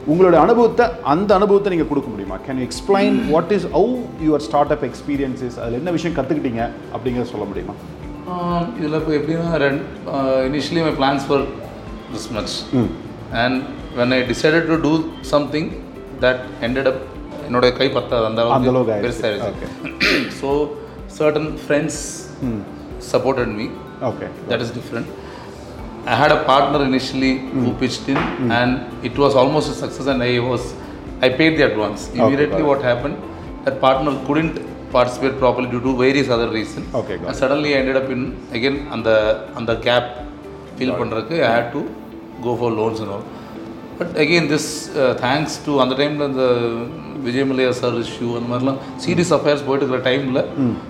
[0.06, 2.36] உங்களுடைய அனுபவத்தை அந்த அனுபவத்தை நீங்கள் கொடுக்க முடியுமா?
[2.46, 3.90] Can you explain what is how
[4.26, 6.62] your startup experiences அதில் என்ன விஷயம் கற்றுக்கிட்டீங்க
[6.94, 7.74] அப்படிங்கிறத சொல்ல முடியுமா?
[8.78, 9.82] இதில் இப்போ எப்படின்னா ரெண்டு
[10.48, 11.44] initially my plans for
[12.12, 12.54] this much
[13.42, 13.58] and
[13.96, 14.92] when I decided to do
[15.30, 15.68] something
[16.20, 17.00] that ended up
[17.50, 19.02] என்னோட கை பத்தாது அந்த அளவுக்கு.
[19.04, 19.68] பெருசாகிடுச்சு
[20.40, 20.50] so
[21.18, 22.02] certain friends
[23.12, 23.66] supported me
[24.10, 25.08] okay that is different.
[26.12, 28.18] I had a partner initially who pitched in,
[28.58, 28.70] and
[29.08, 30.06] it was almost a success.
[30.12, 30.62] And I was
[31.26, 32.02] I paid the advance.
[32.18, 33.16] Immediately, what happened?
[33.64, 34.54] That partner couldn't
[34.94, 36.86] participate properly due to various other reasons.
[37.00, 38.22] Okay, And suddenly, I ended up in
[38.58, 39.18] again on the
[39.58, 40.06] on the gap
[40.78, 41.82] fill பண்றதுக்கு I had to
[42.46, 43.24] go for loans and all.
[44.00, 46.44] But again, this uh, thanks to அந்த டைமில் இந்த
[47.26, 50.40] விஜயமலையா sir issue அந்த மாதிரிலாம் serious affairs போயிட்டு இருக்கிற டைமில்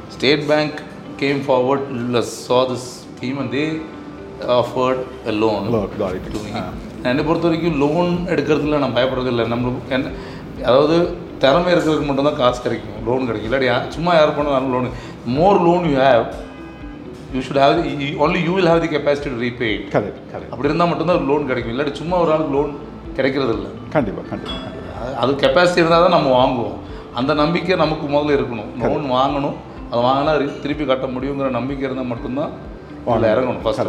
[0.08, 0.76] State Bank
[1.16, 1.86] came forward
[2.44, 3.66] saw this scheme and they
[4.58, 5.64] offered a loan
[5.98, 6.28] got it.
[6.34, 6.52] to me.
[7.04, 9.46] என்னை பொறுத்த வரைக்கும் லோன் எடுக்கிறதுல நான் பயப்படுறது இல்லை.
[9.46, 10.12] நம்ம என்ன
[10.62, 10.96] அதாவது
[11.38, 12.96] திறமை இருக்கிறதுக்கு மட்டும்தான் காசு கிடைக்கும்.
[13.06, 14.88] லோன் கிடைக்கும் இல்லாட்டி யா- சும்மா யார் பண்ணாலும் loan
[15.38, 16.24] more loan you have
[17.34, 17.80] you should have
[18.24, 20.20] only you will have the capacity to repay correct
[20.52, 21.74] அப்படி இருந்தால் மட்டும்தான் லோன் கிடைக்கும்.
[21.74, 22.72] இல்லாட்டி சும்மா ஒரு ஆளுக்கு லோன்
[23.14, 24.68] கிடைக்கிறது இல்லை கண்டிப்பாக கண்டிப்பாக
[25.20, 26.76] அது- கெப்பாசிட்டி இருந்தால் தான் நம்ம வாங்குவோம்.
[27.14, 28.70] அந்த நம்பிக்கை நமக்கு முதல்ல இருக்கணும்.
[28.78, 29.54] லோன் வாங்கணும்.
[29.90, 32.50] அதை வாங்கினா திருப்பி கட்ட முடியுங்கிற நம்பிக்கை இருந்தால் மட்டும்தான்
[33.06, 33.80] அதில் இறங்கணும் first.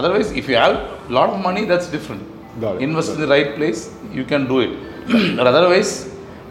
[0.00, 0.76] Otherwise if you have
[1.10, 2.24] lot of money that's different.
[2.78, 4.74] Invest in the right place you can do it
[5.36, 5.92] but otherwise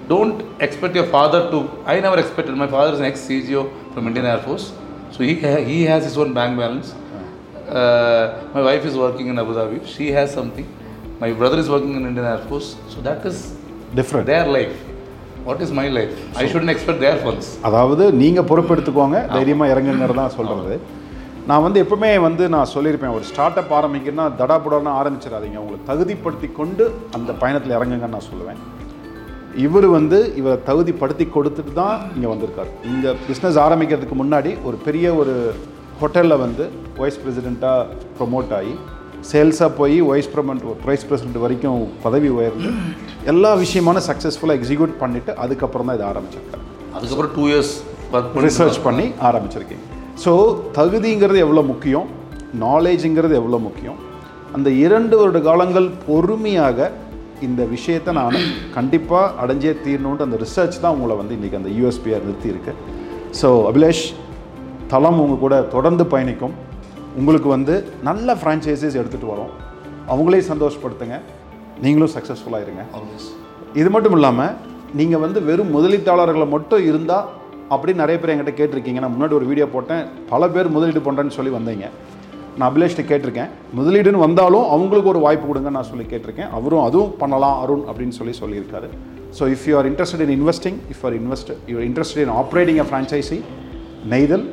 [0.09, 3.65] don't expect your father to I never expected my father is ex CGO
[3.95, 4.67] from Indian Air Force
[5.17, 5.31] so he
[5.69, 6.89] he has is own bank balance
[8.53, 10.69] my wife is working in Abu Dhabi she has something
[11.21, 13.41] my brother is working in Indian Air Force so that is
[13.95, 14.75] different their life.
[15.43, 16.15] What is my life?
[16.35, 17.45] I shouldn't expect their funds.
[17.67, 20.75] அதாவது நீங்கள் பொறுப்பெடுத்துக்கோங்க தைரியமாக இறங்குங்கிறது தான் சொல்கிறது
[21.49, 26.83] நான் வந்து எப்பவுமே வந்து நான் சொல்லியிருப்பேன் ஒரு ஸ்டார்ட் அப் ஆரம்பிக்கணும்னா தடாபுடான்னு ஆரம்பிச்சிடாதீங்க உங்களை தகுதிப்படுத்தி கொண்டு
[27.17, 28.59] அந்த பயணத்தில் இறங்குங்கன்னு நான் சொல்லுவேன்
[29.65, 35.33] இவர் வந்து இவரை தகுதிப்படுத்தி கொடுத்துட்டு தான் இங்கே வந்திருக்காரு இந்த பிஸ்னஸ் ஆரம்பிக்கிறதுக்கு முன்னாடி ஒரு பெரிய ஒரு
[36.01, 36.65] ஹோட்டலில் வந்து
[36.99, 37.87] வைஸ் பிரசிடெண்ட்டாக
[38.19, 38.73] ப்ரொமோட் ஆகி
[39.29, 42.69] சேல்ஸாக போய் வைஸ் ப்ரமண்ட் வைஸ் பிரசிடென்ட் வரைக்கும் பதவி உயர்ந்து
[43.31, 46.63] எல்லா விஷயமான சக்ஸஸ்ஃபுல்லாக எக்ஸிக்யூட் பண்ணிவிட்டு அதுக்கப்புறம் தான் இதை ஆரம்பிச்சிருக்காரு.
[46.97, 47.73] அதுக்கப்புறம் டூ இயர்ஸ்
[48.45, 49.83] ரிசர்ச் பண்ணி ஆரம்பிச்சிருக்கீங்க.
[50.23, 50.31] ஸோ
[50.77, 52.07] தகுதிங்கிறது எவ்வளோ முக்கியம்?
[52.65, 53.99] நாலேஜுங்கிறது எவ்வளோ முக்கியம்?
[54.57, 56.89] அந்த இரண்டு வருட காலங்கள் பொறுமையாக
[57.47, 58.35] இந்த விஷயத்தை நான்
[58.77, 62.73] கண்டிப்பாக அடைஞ்சே தீரணுன்ட்டு அந்த ரிசர்ச் தான் உங்களை வந்து இன்றைக்கி அந்த யூஎஸ்பிஆர் நிறுத்தியிருக்கு.
[63.39, 64.03] ஸோ அபிலேஷ்
[64.91, 66.55] தளம் உங்கள் கூட தொடர்ந்து பயணிக்கும்.
[67.19, 67.73] உங்களுக்கு வந்து
[68.09, 69.51] நல்ல ஃப்ரான்ச்சைசிஸ் எடுத்துகிட்டு வரோம்.
[70.13, 71.17] அவங்களையும் சந்தோஷப்படுத்துங்க.
[71.85, 72.83] நீங்களும் சக்ஸஸ்ஃபுல்லாக இருங்க
[73.81, 74.55] இது மட்டும் இல்லாமல்
[74.99, 77.27] நீங்கள் வந்து வெறும் முதலீட்டாளர்களை மட்டும் இருந்தால்
[77.73, 79.01] அப்படின்னு நிறைய பேர் என்கிட்ட கேட்டிருக்கீங்க.
[79.03, 80.03] நான் முன்னாடி ஒரு வீடியோ போட்டேன்.
[80.31, 81.85] பல பேர் முதலீடு பண்ணுறேன்னு சொல்லி வந்தீங்க.
[82.57, 83.51] நான் அபிலேஷ்ட்டு கேட்டிருக்கேன்.
[83.79, 86.51] முதலீடுன்னு வந்தாலும் அவங்களுக்கு ஒரு வாய்ப்பு கொடுங்க நான் சொல்லி கேட்டிருக்கேன்.
[86.57, 88.89] அவரும் அதுவும் பண்ணலாம் அருண் அப்படின்னு சொல்லி சொல்லியிருக்காரு.
[89.39, 92.87] So if you are interested in investing if are invest you interested in operating a
[92.91, 93.39] franchisee
[94.15, 94.45] Neithal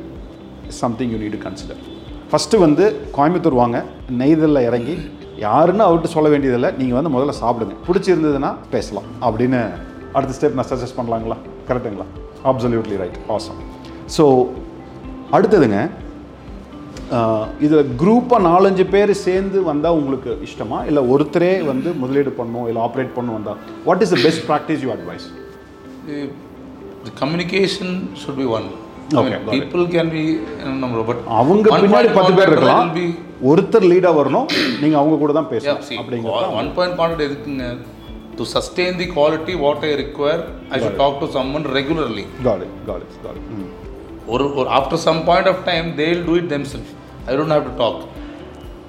[0.83, 1.81] something you need to consider
[2.31, 2.85] first வந்து
[3.17, 3.77] கோயம்புத்தூர் வாங்க.
[4.21, 4.95] நெய்தலில் இறங்கி
[5.45, 6.69] யாருன்னு அவர்கிட்ட சொல்ல வேண்டியதில்லை.
[6.79, 7.75] நீங்கள் வந்து முதல்ல சாப்பிடுங்க.
[7.87, 9.61] பிடிச்சிருந்ததுன்னா பேசலாம் அப்படின்னு
[10.17, 11.37] அடுத்த ஸ்டெப் நான் சஜஸ்ட் பண்ணலாங்களா?
[11.69, 12.07] கரெக்டுங்களா?
[12.49, 13.57] அப்சல்யூட்லி ரைட் ஆசம்
[14.17, 14.25] ஸோ
[15.37, 15.79] அடுத்ததுங்க
[17.65, 20.79] இதில் குரூப்பாக நாலஞ்சு பேர் சேர்ந்து வந்தால் உங்களுக்கு இஷ்டமா?
[20.89, 24.91] இல்லை ஒருத்தரே வந்து முதலீடு பண்ணணும் இல்லை ஆப்ரேட் பண்ணும் வந்தால் what is the best practice you
[24.95, 25.27] advise
[26.09, 26.19] The,
[27.19, 27.89] communication communication
[28.21, 28.69] should one
[29.09, 30.23] can be
[30.63, 32.91] a number, but அவங்க பின்னாடி பத்து பேர் இருக்கலாம்
[33.49, 34.47] ஒருத்தர் லீடாக வரணும்
[34.81, 37.67] நீங்கள் அவங்க கூட தான் பேசணும் அப்படிங்கிறது one point contact எதுக்குங்க
[38.37, 40.41] to sustain the quality what I require
[40.73, 43.77] I should talk to someone regularly got it got it got it
[44.33, 46.89] or, or after some point of time they'll do it themselves
[47.29, 47.97] I don't have to talk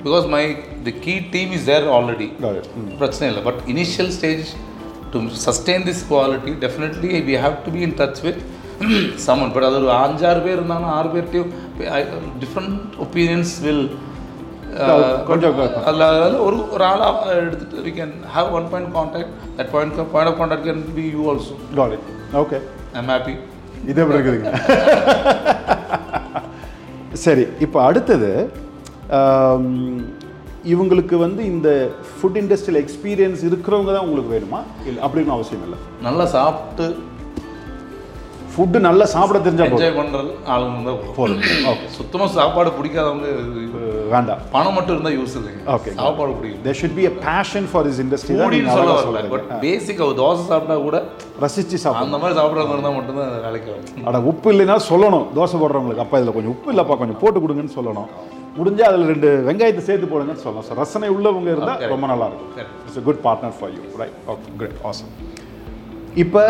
[0.04, 0.42] because my
[0.88, 2.68] the key team is there already got it
[3.02, 4.48] பிரச்சனை இல்லை but initial stage
[5.12, 8.40] to sustain this quality definitely we have to be in touch with
[9.24, 11.50] someone but அது ஒரு அஞ்சாறு பேர் இருந்தாலும் ஆறு பேர்ட்டையும்
[12.42, 13.84] different opinions will
[15.28, 19.96] கொஞ்சம் அதில் அதில் ஒரு ஒரு ஆளாக எடுத்துகிட்டு we can have one point contact that point
[20.12, 22.58] point of contact can be you also got it okay
[22.94, 23.34] I'm happy
[23.84, 24.52] இது எப்படி இருக்குதுங்க
[27.20, 28.30] சரி இப்போ அடுத்தது
[29.18, 29.70] ஆம்,
[30.64, 31.68] இவங்களுக்கு வந்து இந்த
[32.10, 34.60] ஃபுட் இண்டஸ்ட்ரியில் எக்ஸ்பீரியன்ஸ் இருக்கிறவங்க தான் உங்களுக்கு வேணுமா?
[34.86, 35.78] இல்லை அப்படின்னு அவசியம் இல்லை.
[36.02, 36.86] நல்லா சாப்பிட்டு
[38.52, 41.42] ஃபுட்டு நல்லா சாப்பிட தெரிஞ்சா என்ஜாய் பண்ணுறது ஆளுங்க தான் போதும்.
[41.70, 43.26] ஓகே சுத்தமாக சாப்பாடு பிடிக்காதவங்க
[44.14, 44.40] வேண்டாம்.
[44.54, 45.60] பணம் மட்டும் இருந்தால் யூஸ் இல்லைங்க.
[45.74, 45.92] Okay.
[46.00, 49.20] சாப்பாடு பிடிக்கும் there should be a passion for this industry சொல்ல வரல.
[49.34, 49.60] பட் சொல்றீங்க.
[49.66, 50.98] பேசிக் ஒரு தோசை சாப்பிட்டா கூட
[51.44, 52.08] ரசிச்சு சாப்பிடணும்.
[52.08, 54.08] அந்த மாதிரி சாப்பிட்றவங்க இருந்தால் மட்டும்தான் வேலைக்கு வரும்.
[54.10, 55.26] அட உப்பு இல்லைன்னா சொல்லணும்.
[55.38, 56.04] தோசை போடுறவங்களுக்கு.
[56.06, 58.10] அப்பா இதில் கொஞ்சம் உப்பு இல்லைப்பா கொஞ்சம் போட்டு கொடுங்கன்னு சொல்லணும்.
[58.58, 60.66] முடிஞ்சா அதில் ரெண்டு வெங்காயத்தை சேர்த்து போடுங்கன்னு சொல்லணும்.
[60.68, 62.52] ஸோ ரசனை உள்ளவங்க இருந்தால் ரொம்ப நல்லா இருக்கும்.
[62.56, 62.74] Correct.
[62.86, 65.12] It's a good partner for you right okay great awesome
[66.24, 66.44] இப்போ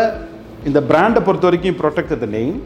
[0.69, 2.57] இந்த பிராண்டை பொறுத்த வரைக்கும் protect the name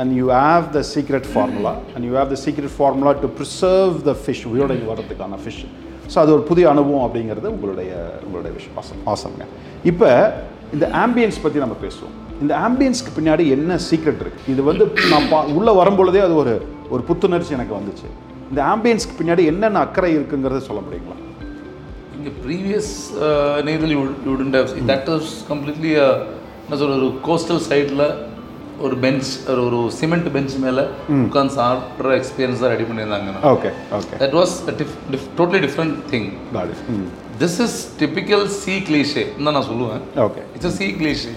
[0.00, 4.12] and you have the secret formula and you have the secret formula to preserve the
[4.22, 5.60] fish உயிரோட வர்றதுக்கான ஃபிஷ்
[6.12, 7.90] ஸோ அது ஒரு புதிய அனுபவம் அப்படிங்கிறது உங்களுடைய
[8.24, 8.76] உங்களுடைய விஷயம்.
[8.80, 9.44] ஆசம் ஆசம்ங்க
[9.90, 10.08] இப்போ
[10.74, 12.14] இந்த ஆம்பியன்ஸ் பற்றி நம்ம பேசுவோம்.
[12.42, 16.54] இந்த ஆம்பியன்ஸ்க்கு பின்னாடி என்ன சீக்ரெட் இருக்குது இது வந்து நான் பா உள்ளே வரும்பொழுதே அது ஒரு
[16.94, 18.08] ஒரு புத்துணர்ச்சி எனக்கு வந்துச்சு.
[18.50, 21.16] இந்த ஆம்பியன்ஸ்க்கு பின்னாடி என்னென்ன அக்கறை இருக்குங்கிறத சொல்ல முடியுங்களா?
[22.18, 22.92] இங்கே ப்ரீவியஸ்
[23.70, 24.02] நேரில் you
[24.34, 25.92] wouldn't have that is completely
[26.70, 28.02] என்ன சொல்ற ஒரு கோஸ்டல் சைடில்
[28.86, 30.82] ஒரு பெஞ்ச் ஒரு ஒரு சிமெண்ட் பெஞ்ச் மேலே
[31.24, 34.52] உட்காந்து சாப்பிட்ற எக்ஸ்பீரியன்ஸ் தான் ரெடி பண்ணியிருந்தாங்க okay okay that was
[35.40, 36.72] totally different thing got
[37.42, 40.02] this is typical C cliché தான் நான் சொல்லுவேன்.
[40.26, 41.34] Okay it's a C cliché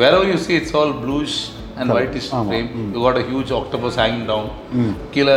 [0.00, 1.36] wherever you see it's all bluish
[1.78, 2.68] and whitish frame.
[2.94, 4.46] You got a huge octopus hanging down.
[5.14, 5.36] கீழே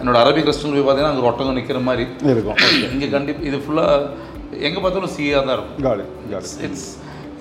[0.00, 2.04] என்னோட Arabic restaurant போய் பார்த்தீங்கன்னா அங்கே ஒட்டகம் நிற்கிற மாதிரி.
[2.32, 2.58] இருக்கும்.
[2.94, 5.78] இங்கே கண்டிப்பாக இது ஃபுல்லாக எங்கே பார்த்தாலும் சியாக தான் இருக்கும்.
[5.86, 6.02] Got
[6.32, 6.88] got it's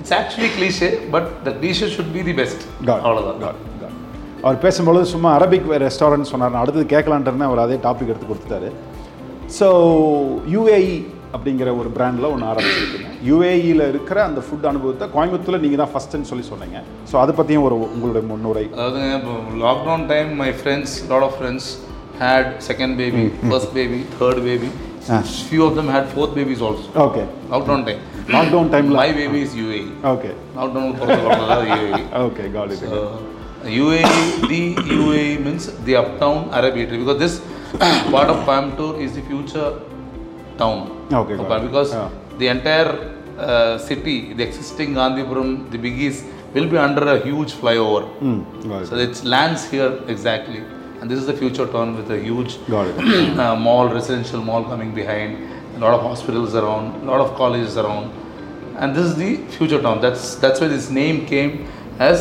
[0.01, 3.59] it's actually cliché but the cliché should be the best அவ்வளோதான்
[4.45, 8.69] அவர் பேசும்பொழுது சும்மா அரபிக் ரெஸ்டாரண்ட் சொன்னார் நான் அடுத்தது கேட்கலான்ட்டு அவர் அதே டாபிக் எடுத்து கொடுத்துட்டாரு.
[9.57, 9.67] ஸோ
[10.53, 10.95] யூஏஇ
[11.35, 13.09] அப்படிங்கிற ஒரு பிராண்டில் ஒன்று ஆரம்பிச்சிருக்கீங்க.
[13.27, 16.79] யூஏஇயில் இருக்கிற அந்த ஃபுட் அனுபவத்தை கோயம்புத்தூரில் நீங்கள் தான் ஃபஸ்ட்டுன்னு சொல்லி சொன்னீங்க.
[17.11, 18.65] ஸோ அதை பற்றியும் ஒரு உங்களுடைய முன்னுரை.
[18.75, 19.35] அதாவது இப்போ
[19.65, 21.69] lockdown time my friends lot of friends
[22.23, 24.71] had second baby first baby third baby
[25.47, 28.01] few of them had fourth babies also okay lockdown time
[28.34, 29.80] lockdown டைமில் my baby is UAE
[30.12, 32.90] okay lockdown பிறந்த UA okay God இது
[33.84, 34.10] UAE,
[34.50, 34.58] the
[34.96, 37.34] UAE means the uptown Arab eatery because this
[38.12, 39.70] part of Coimbatore is the future
[40.60, 40.76] town.
[41.20, 41.62] Okay, of got it.
[41.62, 42.10] Coimbatore because Yeah.
[42.42, 42.90] the entire
[43.46, 46.18] uh, city, the existing Gandhipuram, the biggies
[46.54, 48.02] will be under a huge flyover.
[48.28, 50.60] Hmm got So it lands here exactly.
[51.00, 53.00] And this is the future town with a huge got it.
[53.46, 55.32] uh, mall, residential mall coming behind,
[55.78, 58.06] a lot of hospitals around, a lot of colleges around,
[58.80, 60.00] and this is the future town.
[60.00, 61.52] That's that's why this name came
[62.00, 62.18] as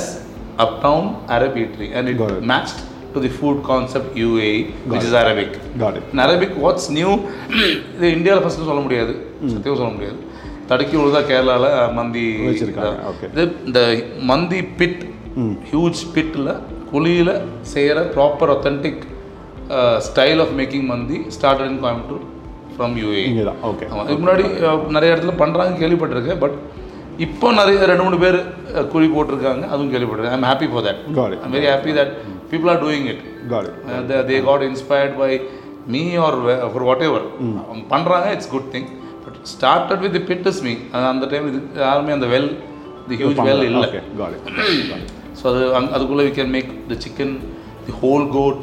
[0.57, 2.43] Uptown Arab Eatery, and it Got it.
[2.43, 2.79] matched
[3.13, 4.53] to the food concept UAE,
[4.91, 5.51] which is Arabic.
[5.81, 7.11] Got it In Arabic, what's new?
[7.95, 9.13] இது இந்தியாவில் first சொல்ல முடியாது
[9.53, 10.19] சத்தியம் சொல்ல முடியாது
[10.69, 13.27] தடுக்கி விழுதா கேரளாவில் மந்தி வச்சிருக்காங்க, okay.
[13.33, 13.81] இது இந்த
[14.31, 15.03] மந்தி பிட்
[15.71, 16.49] ஹியூஜ் பிட்டில்
[16.91, 17.33] குழியில்
[17.73, 19.03] செய்கிற proper authentic
[20.07, 22.25] style of making mandi started in Coimbatore
[22.80, 24.44] from UAE இங்கே தான் ஓகே இதுக்கு முன்னாடி
[24.96, 26.56] நிறைய இடத்துல பண்ணுறாங்க கேள்விப்பட்டிருக்கேன் பட்
[27.24, 28.36] இப்போ நிறைய ரெண்டு மூணு பேர்
[28.92, 29.64] குழி போட்டிருக்காங்க.
[29.70, 30.36] அதுவும் கேள்விப்பட்டிருக்கேன்.
[30.36, 32.12] I'm happy for that got I'm very happy that
[32.50, 33.68] people are doing it got
[34.28, 35.30] they got inspired by
[35.86, 37.20] me or wh- for whatever.
[37.62, 38.88] அவங்க பண்ணுறாங்க it's good thing
[39.24, 40.74] but started with pit is me
[41.10, 42.50] அந்த time இது யாருமே அந்த well
[43.08, 43.90] the huge well இல்லை.
[44.18, 44.38] Got
[45.40, 47.34] so அது அங் அதுக்குள்ளே we can make the chicken
[47.86, 48.62] the whole goat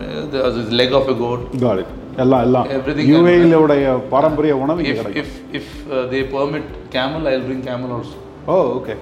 [0.00, 2.66] hmm leg of a goat got it எல்லாம் எல்லாம்.
[3.12, 3.84] யூஏயிலுடைய
[4.14, 4.80] பாரம்பரிய உணவு
[5.22, 5.72] if if
[6.12, 8.16] they permit camel I bring camel also
[8.52, 8.96] oh okay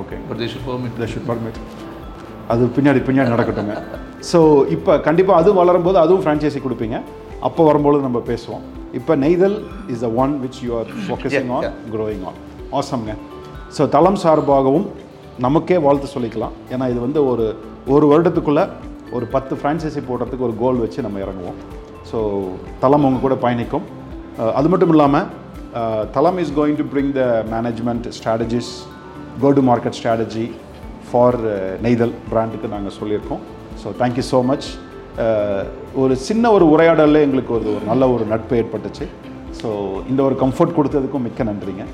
[0.00, 1.58] okay but they should permit they should permit
[2.52, 3.74] அது பின்னாடி பின்னாடி நடக்கட்டுங்க.
[4.30, 4.38] So
[4.76, 6.96] இப்போ கண்டிப்பாக அதுவும் வளரும்போது அதுவும் ஃப்ரான்ச்சைசி கொடுப்பீங்க.
[7.48, 8.64] அப்போ வரும்போது நம்ம பேசுவோம்.
[8.98, 9.56] இப்போ Neithal
[9.92, 11.64] is the one which you are focusing on.
[11.94, 12.38] Growing on
[12.80, 13.14] ஆசம்ங்க
[13.76, 14.86] so Thalam சார்பாகவும்
[15.46, 16.54] நமக்கே வாழ்த்து சொல்லிக்கலாம்.
[16.74, 17.46] ஏன்னா இது வந்து ஒரு
[17.94, 18.64] ஒரு வருடத்துக்குள்ளே
[19.16, 21.58] ஒரு பத்து ஃப்ரான்ச்சைசி போடுறதுக்கு ஒரு கோல் வச்சு நம்ம இறங்குவோம்.
[22.10, 22.18] ஸோ
[22.82, 23.84] தளம் அவங்க கூட பயணிக்கும்.
[24.58, 25.26] அது மட்டும் இல்லாமல்
[26.16, 27.24] Thalam is going to bring the
[27.54, 28.70] management strategies
[29.42, 30.46] go to market strategy
[31.08, 31.38] for
[31.86, 33.42] Neithal பிராண்டுக்கு நாங்கள் சொல்லியிருக்கோம்.
[33.82, 34.66] ஸோ தேங்க்யூ ஸோ மச்
[36.02, 39.06] ஒரு சின்ன ஒரு உரையாடலில் எங்களுக்கு ஒரு ஒரு நல்ல ஒரு நட்பு ஏற்பட்டுச்சு.
[39.60, 39.68] ஸோ
[40.12, 41.84] இந்த ஒரு கம்ஃபர்ட் கொடுத்ததுக்கும் மிக்க நன்றிங்க.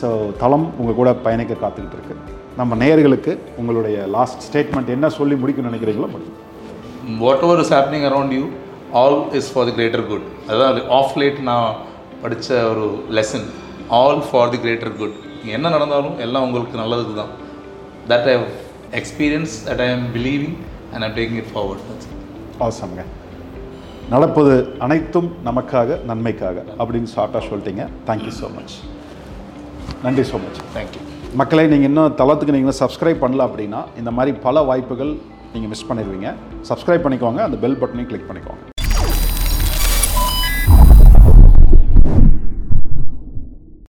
[0.00, 0.08] ஸோ
[0.42, 2.16] தளம் உங்கள் கூட பயணிக்க காத்துக்கிட்டு இருக்கு.
[2.60, 6.36] நம்ம நேயர்களுக்கு உங்களுடைய லாஸ்ட் ஸ்டேட்மெண்ட் என்ன சொல்லி முடிக்கணும்னு நினைக்கிறீங்களோ முடியும்.
[7.42, 8.44] Whatever is happening around you
[8.92, 11.68] all is for the greater good அதான் ஆஃப் லேட் நான்
[12.22, 13.46] படித்த ஒரு lesson
[14.00, 15.16] all for the greater good
[15.56, 17.32] என்ன நடந்தாலும் எல்லாம் உங்களுக்கு நல்லதுக்கு தான்
[18.08, 18.36] that I
[18.92, 20.56] experience that I am believing
[20.92, 22.06] and I'm taking it forward
[22.60, 23.04] அவசரங்க
[24.08, 27.84] நடப்பது அனைத்தும் நமக்காக நன்மைக்காக அப்படின்னு ஷார்ட்டாக சொல்லிட்டீங்க.
[28.08, 28.74] தேங்க்யூ ஸோ மச்
[30.02, 31.00] நன்றி ஸோ மச் தேங்க்யூ
[31.34, 35.12] மக்களே நீங்கள் இன்னும் தளத்துக்கு நீங்கள் சப்ஸ்கிரைப் பண்ணல அப்படின்னா இந்த மாதிரி பல வாய்ப்புகள்
[35.52, 36.30] நீங்கள் மிஸ் பண்ணிடுவீங்க.
[36.68, 37.42] சப்ஸ்கிரைப் பண்ணிக்கோங்க.
[37.48, 38.75] அந்த பெல் பட்டனையும் கிளிக் பண்ணிக்கோங்க.